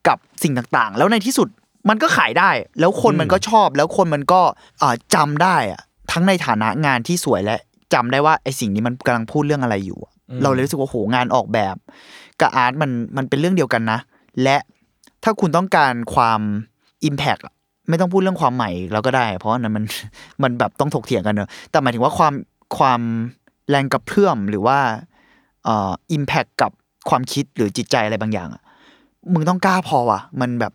[0.09, 1.49] กับสิ่งต่างๆ แล้วในที่สุด
[1.89, 4.41] มันก็ขายได้ แล้วคนมันก็ชอบ แล้วคนมันก็
[4.83, 5.81] อ่าจำได้อะ
[6.13, 7.59] ทั้งในฐานะงานที่สวยและ
[7.95, 10.13] จำได้ว่าไอสิ่งนี้มันกำลังพูดเรื่องอะไรอยู่อะ
[10.43, 11.77] เราเลยรู้สึกว่าโหงานออกแบบ
[12.41, 13.99] กับอาร์ตมันมันเป็นเรื่องเดียวกันนะ
[14.43, 14.57] และ
[15.25, 16.41] ถ้าคุณต้องการความ
[17.09, 17.55] Impact อะ
[17.89, 19.85] ไม่ต้องพูดเรื่องความใหม่เราก็ได้ เพราะอันนั้นมัน
[20.43, 22.35] มันแบบต้องถกเถียงกันเนอะแต่หมายถึงว่าความ
[22.79, 23.01] ความ
[23.71, 24.79] แรงกระเพื่อมหรือว่า
[25.65, 26.73] เอ่อ impact กับ
[27.09, 28.63] ความคิดหรือจิตใจอะไรบางอย่างอะ
[29.33, 30.73] มึงต้องกล้าพอว่ะ มันแบบ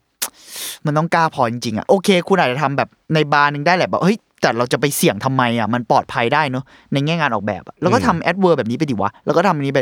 [0.86, 6.64] มันต้องกล้าพอจริงๆอะโอเค คุณอาจจะทำแบบในบาร์หนึงได้แหละแบบเฮ้ย แต่เราจะไปเสี่ยงทำไมอะมันปลอดภัยได้เนอะ
[6.94, 9.80] ในแง่งานออกแบบอะแล้วก็ทำ advert แบบนี้ไปดิวะแล้วก็ทำอันนี้ไป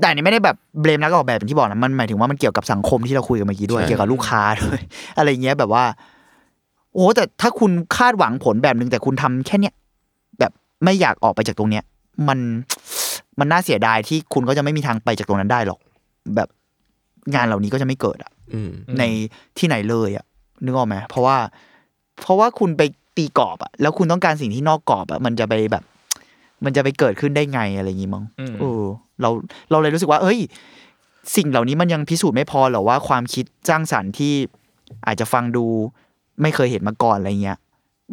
[0.00, 4.80] แต่อันนี้ไม่ได้แบบ blame นักออกแบบอย่างที่บอกนะมันหมายถึงว่ามันเกี่ยวกับสังคมที่เราคุยกันเมื่อกี้ด้วยใช่เกี่ยวกับลูกค้าด้วย
[5.16, 5.84] อะไรเงี้ยแบบว่า
[6.94, 9.74] โอ้แต่ถ้าคุณคาดหวังผลแบบหนึ่งแต่คุณทำแค่เนี้ย
[10.38, 10.52] แบบ
[10.84, 11.84] ไม่อยากออกไปจากตรงเนี้ย
[12.28, 12.38] มัน
[13.38, 15.78] มันน่าเสียดายที่คุณก็จะไม่มีทางไปจากตรงนั้นได้หรอก
[16.36, 16.48] แบบ
[17.34, 19.02] งานเหล่านี้ก็จะไม่เกิดอะอืมใน
[19.58, 20.24] ที่ไหนเลยอะ
[20.64, 21.36] นึกออกไหมเพราะว่า
[22.22, 22.82] เพราะว่าคุณไป
[23.16, 25.84] ตีกรอบอะแล้วคุณต้องการสิ่งที่นอกกรอบอะมันจะไปแบบ
[26.64, 28.82] มันจะไปเกิดขึ้นได้ไงอะไรอย่างงี้มั้งอืมเออ
[29.20, 29.30] เรา
[29.70, 30.38] เราเลยรู้สึกว่า เอ้ย
[31.36, 34.34] สิ่งเหล่านี้มันยังพิสูจน์ไม่พอหรอว่าความคิดสร้างสรรค์ที่
[35.06, 35.64] อาจจะฟังดู
[36.42, 37.58] ไม่เคยเห็นมาก่อนอะไรเงี้ย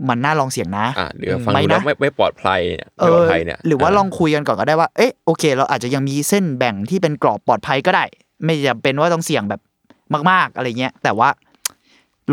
[0.09, 8.03] มันน่าลองเสี่ยงนะอะเดี๋ยวฟังไม่ดูนะแล้วไม่ไม่ปลอดภัยเนี่ยเอไม่ปลออดภัยเนี่ย หรือว่าลองคุยกันก่อนก็ได้ว่า เอ๊ะโอเค เราอาจจะยังมีเส้นแบ่งที่เป็นกรอบปลอดภัยก็ได้
[8.43, 9.61] ไม่จำเป็นว่าต้องเสี่ยงแบบ
[10.31, 11.29] มาก ๆอะไรเงี้ย แต่ว่า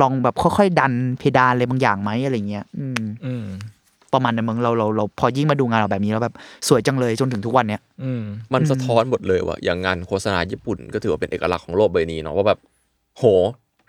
[0.00, 3.44] ลองแบบค่อยๆดันเพดานอะไรบางอย่างไหมอะไรเงี้ย อืม อืม
[4.14, 6.34] ประมาณนั้นมึงเราเราเราพอยิ่งมาดูงานเราแบบนี้แล้วแบบ
[6.68, 8.22] สวยจังเลยจนถึงทุกวันเนี้ย อืม
[8.54, 12.58] มันสะท้อนหมดเลยว่ะอย่างงานโฆษณาญี่ปุ่นก็ถือว่าเป็นเอกลักษณ์ของโลกใบนี้เนาะว่าแบบ
[13.18, 13.24] โห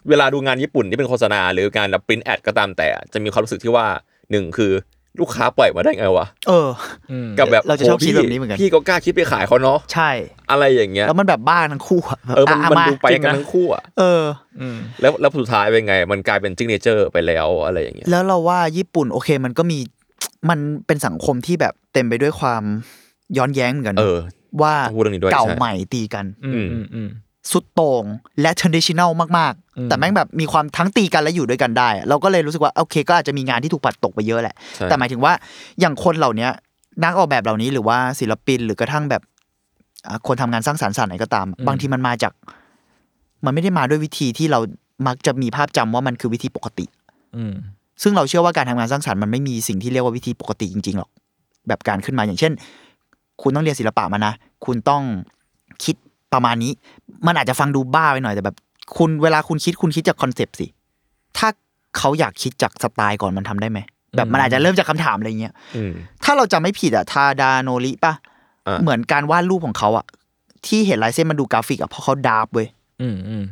[0.10, 3.86] เวลาดูงานญี่ปุ่นที่เป็นโฆษณาหรืองานแบบปริ้นแอดก็ตามแต่จะมีความรู้สึกที่ว่า
[4.32, 4.72] หนึ่งคือ
[5.20, 6.70] ลูกค้าปล่อยมาได้ไงวะเออ
[7.12, 10.10] อืมกับแบบเราจะชอบโหคิดพี่แบบนี้เหมือนกันพี่ก็กล้าคิดไปขายเขาเนาะใช่
[10.52, 14.24] อะไรอย่างเงี้ยแล้วมันแบบบ้าทั้งคู่อะแบบเออมันะะมันมาดูไปจริงกันนะทั้งคู่อะเออ
[14.62, 19.80] อืมแล้วแล้วสุดท้ายเป็นไง มันกลายเป็นจิงเนเจอร์ไปแล้วอะไรอย่างเงี้ยแล้วเราว่าญี่ปุ่นโอเคมันก็มี
[20.50, 22.64] มันเป็นสังคมที่แบบเต็มไปด้วยความ
[23.38, 24.18] ย้อนแย้งเหมือนกัน เออ
[24.62, 27.10] ว่าต้องพูดเรื่องนี้ด้วยเก่าใช่ใหม่ตีกัน อืมอืมอืม
[27.52, 28.04] สุดโต่ง
[28.42, 35.34] และ traditional มากอืมๆ แต่แม่งแบบมีความทั้งตีกันและอยู่ด้วยกันได้อะเราก็เลยรู้สึกว่าโอเค ก็อาจจะมีงานที่ถูกปัดตกไปเยอะแหละใช่แต่หมายถึงว่า
[35.80, 36.48] อย่างคนเหล่านี้
[37.04, 39.22] นักออกแบบเหล่านี้หรือว่าศิลปินหรือกระทั่งแบบ
[40.08, 42.34] อ่าคนทำงานสร้างสรรค์ศาสตร์ไหนก็ตาม บางทีมันมาจาก
[43.46, 44.60] มันไม่ได้มาด้วยวิธีที่เรา
[45.08, 46.86] มักจะมีภาพจำว่ามันคือวิธีปกติ
[47.36, 47.54] อืม
[48.04, 51.10] ซึ่งเราเชื่อว่าการทำงานสร้างสรรค์มันไม่มีสิ่งที่เรียกว่าวิธีปกติจริงๆหรอก
[51.68, 52.52] แบบการขึ้นมาอย่างเช่น
[53.42, 54.34] คุณต้องเรียนศิลปะมานะ
[54.66, 55.04] คุณต้อง
[55.84, 55.96] คิด
[56.34, 56.72] ประมาณนี้
[57.28, 58.56] มันอาจจะฟังดูบ้าไปหน่อยแต่แบบ
[58.96, 60.68] คุณเวลาคุณคิดคุณคิดจากคอนเซปต์สิ
[61.38, 61.48] ถ้า
[61.98, 63.80] เขาอยากคิดจากสไตล์ก่อนมันทำได้ไหม
[64.18, 65.92] แบบมันอาจจะเริ่มจากคำถามอะไรเงี้ยอืม
[66.24, 68.14] ถ้าเราจำไม่ผิดอะทาดาโนริปะ
[68.68, 70.06] อะเหมือนการวาดรูปของเขาอะ
[70.66, 72.68] ที่เห็นลายเส้นมันดูกราฟิกอะเพราะเขา draft เว้ย
[73.02, 73.44] อืมอืม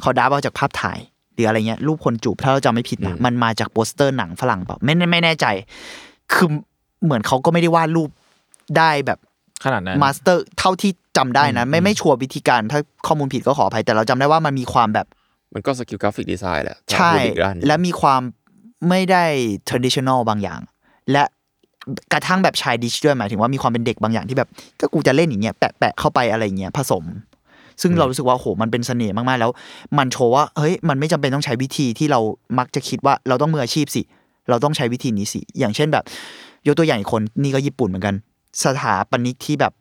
[0.00, 0.98] เขา draft เอาจากภาพถ่าย
[1.34, 5.46] หรืออะไรเงี้ยรูปคนจูบถ้าเราจำไม่ผิดนะอืมมันมาจากโปสเตอร์หนังฝรั่งเปล่าไม่ไม่แน่ใจ
[6.32, 6.48] คือ
[7.04, 8.10] เหมือนเขาก็ไม่ได้วาดรูป
[8.78, 9.18] ได้แบบ
[9.64, 15.06] ขนาดนั้น master เท่าที่จำได้นะ ไม่ไม่ชัวร์วิธีการถ้าข้อมูลผิดก็ขออภัยแต่เราจำได้ว่ามันมีความแบบ
[15.54, 18.22] มันก็ skill graphic design แหละถ้าใช่พูดอีกด้านหนึ่งและมีความ
[18.88, 19.24] ไม่ได้
[19.68, 20.60] traditional บางอย่าง
[21.12, 21.24] และ
[22.12, 24.48] กระทั่งแบบชายดิชด้วยหมายถึงว่ามีความเป็นเด็กบางอย่างที่แบบ
[24.80, 27.04] ก็กูจะเล่นอย่างเงี้ยแปะแปะเข้าไปอะไรอย่างเงี้ยผสม
[27.82, 29.50] ซึ่งเรารู้สึกว่าโหมันเป็นเสน่ห์มากๆแล้ว
[29.98, 32.20] มันโชว์ว่าเฮ้ยมันไม่จำเป็นต้องใช้วิธีที่เรา
[32.58, 34.02] มักจะคิดว่าเราต้องมืออาชีพสิ
[34.50, 36.04] เราต้องใช้วิธีนี้สิ อย่างเช่นแบบ
[36.66, 38.14] ยกตัวอย่างอีกคนนี่ก็ญี่ปุ่นเหมือนกัน
[38.64, 39.72] สถาปนิกที่แบบ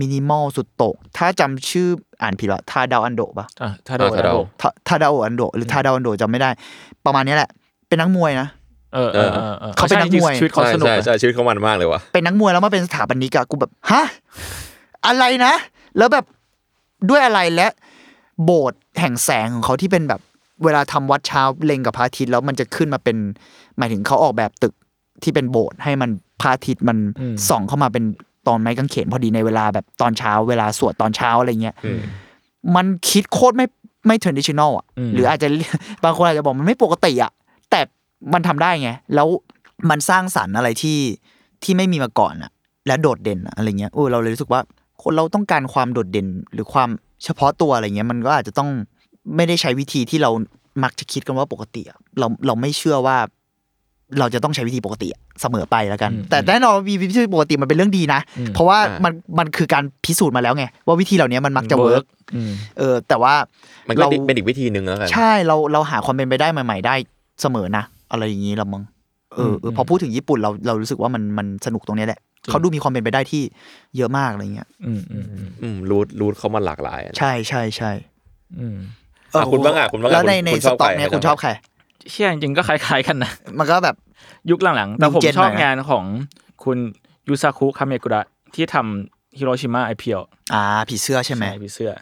[0.00, 1.88] มินิมอลสุดโต่งถ้าจำชื่อ
[2.22, 6.50] อ่านผิดละทาดาวอันโดะปะอะถ้าโดนอ่าถ้าโดนทาทาดาวอันโดะหรือทาดาวอันโดะจำไม่ได้
[7.04, 7.50] ประมาณเนี้ยแหละ
[7.88, 8.48] เป็นนักมวยนะ
[8.94, 14.02] เออเออเออออเขาเป็นนักมวยชีวิตเขาใช่สนุกใช่อะใช่ชีวิตเขามันมากเลยว่ะเป็นนักมวยแล้วมาเป็นสถาปนิกอะกูแบบฮะ
[15.06, 15.52] อะไรนะ
[15.98, 16.24] แล้วแบบ
[17.10, 17.68] ด้วยอะไรและ
[18.44, 20.20] โบสถ์แห่งแสงของเขาที่เป็นแบบ
[20.64, 23.16] เวลาทำวัดเช้าเล็งกับพระอาทิตย์แล้วมันจะขึ้นมาเป็น
[23.78, 24.74] หมายถึงเขาออกแบบตึก
[25.22, 26.10] ที่เป็นโบสถ์ให้มัน
[26.40, 26.98] พระอาทิตย์มัน
[27.48, 28.04] ส่องเข้ามาเป็น
[28.46, 32.00] ตอนไม้กางเขนพอดีในเวลาแบบตอนเช้า เวลาสวดตอนเช้าอะไรเงี้ยอืม
[32.76, 33.66] มันคิดโคตรไม่
[34.06, 35.48] ไม่ traditional อะหรืออาจจะ
[36.04, 37.32] บางคนอาจจะบอกมันไม่ปกติอะ
[37.70, 37.80] แต่
[38.32, 39.28] มันทำได้ไง แล้ว
[39.90, 40.98] มันสร้างสรรค์อะไรที่
[41.62, 42.50] ที่ไม่มีมาก่อนอะ
[42.86, 44.60] และโดดเด่นอะอะไรเงี้ยเออเราเลยรู้สึกว่า
[45.02, 46.88] คนเราต้องการความโดดเด่น หรือความ
[47.24, 48.70] เฉพาะตัวอะไรเงี้ยมันก็อาจจะต้อง
[49.36, 50.30] ไม่ได้ใช้วิธีที่เรา
[50.82, 53.16] มักจะคิดกันว่าปกติอะเราเราไม่เชื่อว่า
[54.20, 58.20] เราจะต้องใช้วิธีปกติอะเสมอไปแล้วกัน แต่แน่นอนวิธีปกติมันเป็นเรื่องดีนะ
[58.54, 62.04] เพราะว่าอ่ามัมันมันคือการพิสูจน์มาแล้วไง ว่าวิธีเหล่านี้มันมักจะเวิร์ก
[62.34, 63.34] อืมเออ แต่ว่า
[63.88, 66.94] มันก็เราเป็นอีกวิธีหนึ่งแล้วกันใช่เราเราหาความเป็นไปได้ใหม่ ๆ ได้
[67.42, 68.84] เสมอนะอะไรอย่างนี้ละมั้ง
[69.36, 73.42] เออเออพอพูดถึงญี่ปุ่นเราเรารู้สึกว่ามันมันสนุกตรงเนี้ยแหละเขาดูมีความเป็นไปได้ที่
[73.96, 77.90] เยอะมากอะไรเงี้ย อืมอืมอืมอืมรูทรูทเขามันหลากหลายอะใช่ใช่ใช่
[78.58, 78.76] อืม
[79.32, 81.50] เอออะคุณบ้างอะคุณบ้างอะแล้วในคุณในคุณสชอบต็อกใครเนี่ยให้คุณทำชอบใคร
[82.10, 83.96] เชื่อจริงๆก็คล้ายๆกันนะ มันก็แบบ
[84.50, 86.04] ยุคหลังๆ แต่ผม New Gen ชอบหน่อยนะงานของ
[86.64, 86.78] คุณ
[87.28, 88.20] ยูซาคุคาเมกุระ
[88.54, 90.20] ที่ทำฮิโรชิมาไอเพียว
[90.54, 91.92] อ่า ผีเสื้อใช่ไหมพี่เสื้อ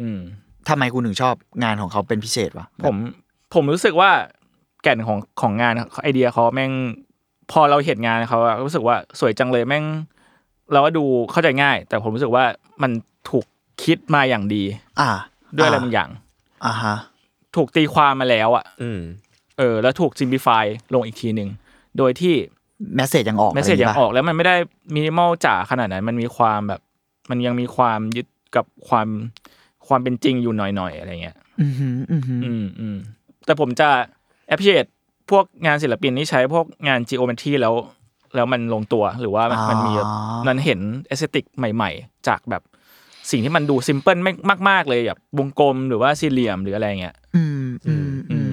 [0.00, 0.20] อืม
[0.68, 1.34] ทำไมคุณถึงชอบ
[1.64, 2.96] งานของเขาเป็นพิเศษวะผม
[3.54, 4.10] ผมรู้สึกว่า
[4.82, 6.72] แก่นของของงานไอเดียเขาแม่ง
[7.52, 9.84] พอเราเห็นงานเขาอะรู้สึกว่าสวยจังเลยแม่ง
[10.72, 12.44] เราก็ดูเข้าใจง่าย แต่ผมรู้สึกว่า
[12.82, 12.90] มัน
[13.30, 13.44] ถูก
[13.82, 14.62] คิดมาอย่างดี
[15.00, 15.10] อ่า
[15.56, 16.08] ด้วยอะไรบางอย่าง
[16.66, 16.96] อ่าฮะ
[17.56, 21.48] ถูกตีความมาแล้วอะอืมเออแล้วถูก simplify ลงอีกทีหนึ่ง
[21.98, 22.34] โดยที่
[22.96, 24.56] message ยังออก message ยังออกแล้วมันไม่ได้
[24.94, 26.80] มินิมอลจ๋าขนาดนั้นมันมีความแบบ
[27.30, 29.08] มันยังมีความยึดกับความ
[29.88, 32.96] ความเป็นจริงอยู่หน่อยๆอะไรเงี้ยอือหืออือหืออืมอืม
[33.44, 33.88] แต่ผมจะ
[34.50, 34.90] appreciate
[35.30, 37.74] พวกงานศิลปินที่ใช้พวกงาน geometry แล้ว
[38.34, 40.10] แล้วมันลงตัวหรือว่ามันมันมีแบบ
[40.48, 42.62] มันเห็น aesthetic ใหม่ ๆ จากแบบ
[43.30, 44.32] สิ่งที่มันดูซิมเพิลไม่
[44.68, 48.51] มากๆเลยแบบวงกลมหรือว่าสี่เหลี่ยมหรืออะไรเงี้ย อืมอืมอืม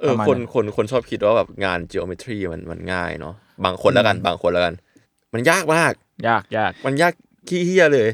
[0.00, 3.34] เออประมาณคนนั้นคนคนชอบคิดว่าแบบงาน geometry มันมันง่ายเนาะ
[3.64, 4.74] บางคนแล้วกันบางคนแล้วกัน
[5.34, 5.92] มันยากมาก
[6.28, 7.12] ยากยากมันยาก
[7.48, 8.08] ขี้เฮี้ยเลย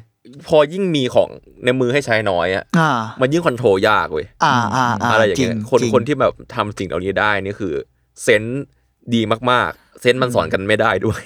[0.49, 1.29] พอยิ่งมีของ
[1.65, 7.75] ในมือให้ใช้น้อยอะอ่ามันยิ่งคอนโทรลยากเว้ยอ่าอ่าอ่าอะไรอย่างจริเงี้งยคนจริงคนที่แบบทำสิ่งเหล่านี้ได้นี่คือ
[8.23, 8.65] เซนส์
[9.15, 9.21] ดี
[9.51, 11.23] มากๆ เซนส์มันสอนกันไม่ได้ด้วย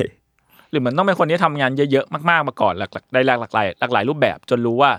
[0.70, 4.90] หรือมันต้องเป็นคนที่ทำงานเยอะๆมากๆมาก่อนหลักๆได้หลากหลายหลากหลายรูปแบบจนรู้ว่า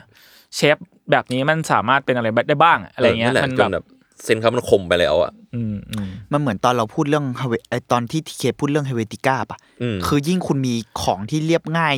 [0.55, 0.77] เชฟ
[1.11, 3.85] แบบนี้มันสามารถเป็นอะไรได้บ้างอะไรเงี้ยนั่นแหละมันจแบนบแบบ
[4.23, 11.95] เซนส์เขามันคมไปแล้วอะอืมอืมมันเหมือนตอนเราพูดเรื่อง Helve- ไอตอนที่ทีเคพูดเรื่องเฮเวติก้าปะอืม คือยิ่งคุณมีของที่เรียบง่าย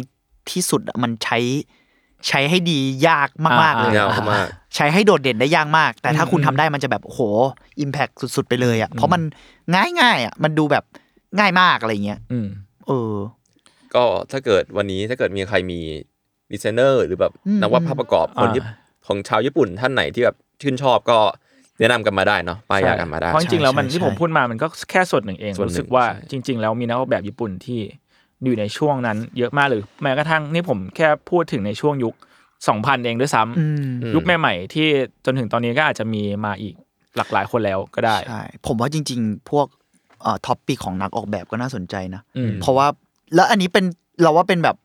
[0.52, 1.38] ที่สุดอะมันใช้
[2.28, 7.22] ใช้ให้ดียากมากๆเลยยาวมาก ใช้ให้โดดเด่นได้ยากมาก แต่ถ้าคุณทำได้มันจะแบบโอ้โห
[7.80, 9.22] อิมแพคสุดๆไปเลยอะเพราะมัน
[9.76, 10.84] ง่ายง่ายๆอะมันดูแบบ
[11.40, 12.48] ง่ายมากอะไรเงี้ยอืม
[12.88, 13.14] เออ
[13.96, 15.80] ก็ถ้าเกิดวันนี้ถ้าเกิดมีใครมี
[16.52, 18.64] ดีไซเนอร์หรือแบบอืม นักวาดภาพประกอบคนอ่าที่
[19.08, 21.18] ของชาวญี่ปุ่นท่านไหนที่แบบชื่นชอบก็
[21.80, 27.80] แนะนำกันมาได้เนาะป้ายยากันมาได้เพราะจริงๆแล้วมันใช่ที่ใช่ผมพูดมามันก็แค่ส่วนหนึ่งเองส่วนหนึ่งรู้สึกว่าใช่จริง ๆ แล้วมีนักออกแบบญี่ปุ่นที่
[28.44, 32.16] อยู่ในช่วงนั้นเยอะมากหรือแม้กระทั่งนี่ผมแค่พูดถึงในช่วงยุค
[32.60, 34.88] 2000เองด้วยซ้ำอืมอืมยุคใหม่ๆที่
[35.26, 36.76] จนถึงตอนนี้ก็อาจจะมีมาอีก
[37.18, 39.68] หลากหลายคนแล้วก็ได้ใช่ผมว่าจริง ๆ พวก
[40.22, 42.88] เอ่อ topic ของนักออกแบบก็น่าสนใจนะอืมเพราะว่า
[43.36, 43.86] แล้วอันนี้เป็น
[44.22, 44.76] เราว่าเป็นแบบ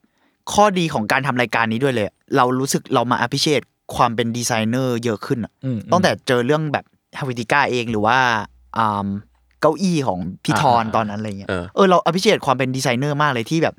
[0.52, 3.64] ข้อดีของการทำรายการนี้ด้วยเลย เรารู้สึกเรามา appreciate
[3.96, 6.84] ความเป็นดีไซเนอร์เยอะขึ้นอะอืมตั้งแต่เจอเรื่องแบบ
[7.18, 8.18] Helvetica เองหรือว่า
[8.78, 9.08] อ่า
[9.60, 13.74] เก้าอี้ของพี่ทอนอ่าตอนนั้นอะไรเงี้ยเออเออเรา appreciate ความเป็นดีไซเนอร์มากเลยที่แบบ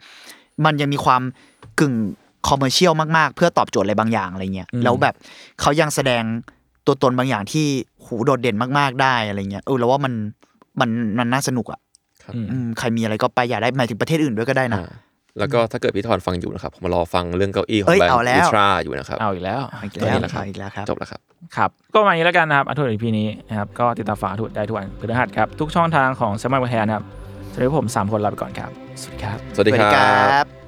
[0.66, 1.22] มันยังมีความ
[1.80, 1.96] กึ่ง
[2.48, 5.16] คอมเมอร์เชียลมากๆ เพื่อตอบโจทย์อะไรบางอย่างอะไรเงี้ยอืมแล้วแบบ
[5.62, 6.24] เขายังแสดง
[6.86, 7.66] ตัวตนบางอย่างที่
[8.06, 10.14] หูโดดเด่นมากๆได้อะไรเงี้ยเออเราว่ามัน
[10.80, 10.90] มัน
[11.20, 11.80] มันน่าสนุกอะ
[12.24, 14.90] ครับอืมใครมีอะไรก็ไปอยากได้หมายถึงประเทศอื่นด้วยก็ได้นะอ่า
[15.40, 21.20] แล้วก็ถ้าเกิดพี่ทอนฟังอยู่นะครับผมรอฟังเรื่องเก้าอี้ขอเอ้งยแบรนเอาด์แล้ววิทราอยู่นะครับเอาอีกแล้วอีกตัวแล้วนี้แหละครับอีกแล้วครับจบแล้วครับ
[21.58, 27.04] ครับ ก็มาอย่างนี้แล้วกันนะครับอัธวัตอีพีนี้นะครับก็ติดตามฟังอัธวัตได้ทุกวันพฤหัสครับ ทุกช่องทางของสมัยวันแทนครับ
[27.54, 28.72] สำหรับผม 3 คนลาไปก่อนครับ
[29.02, 30.63] สวัสดีครับ สวัสดีครับบ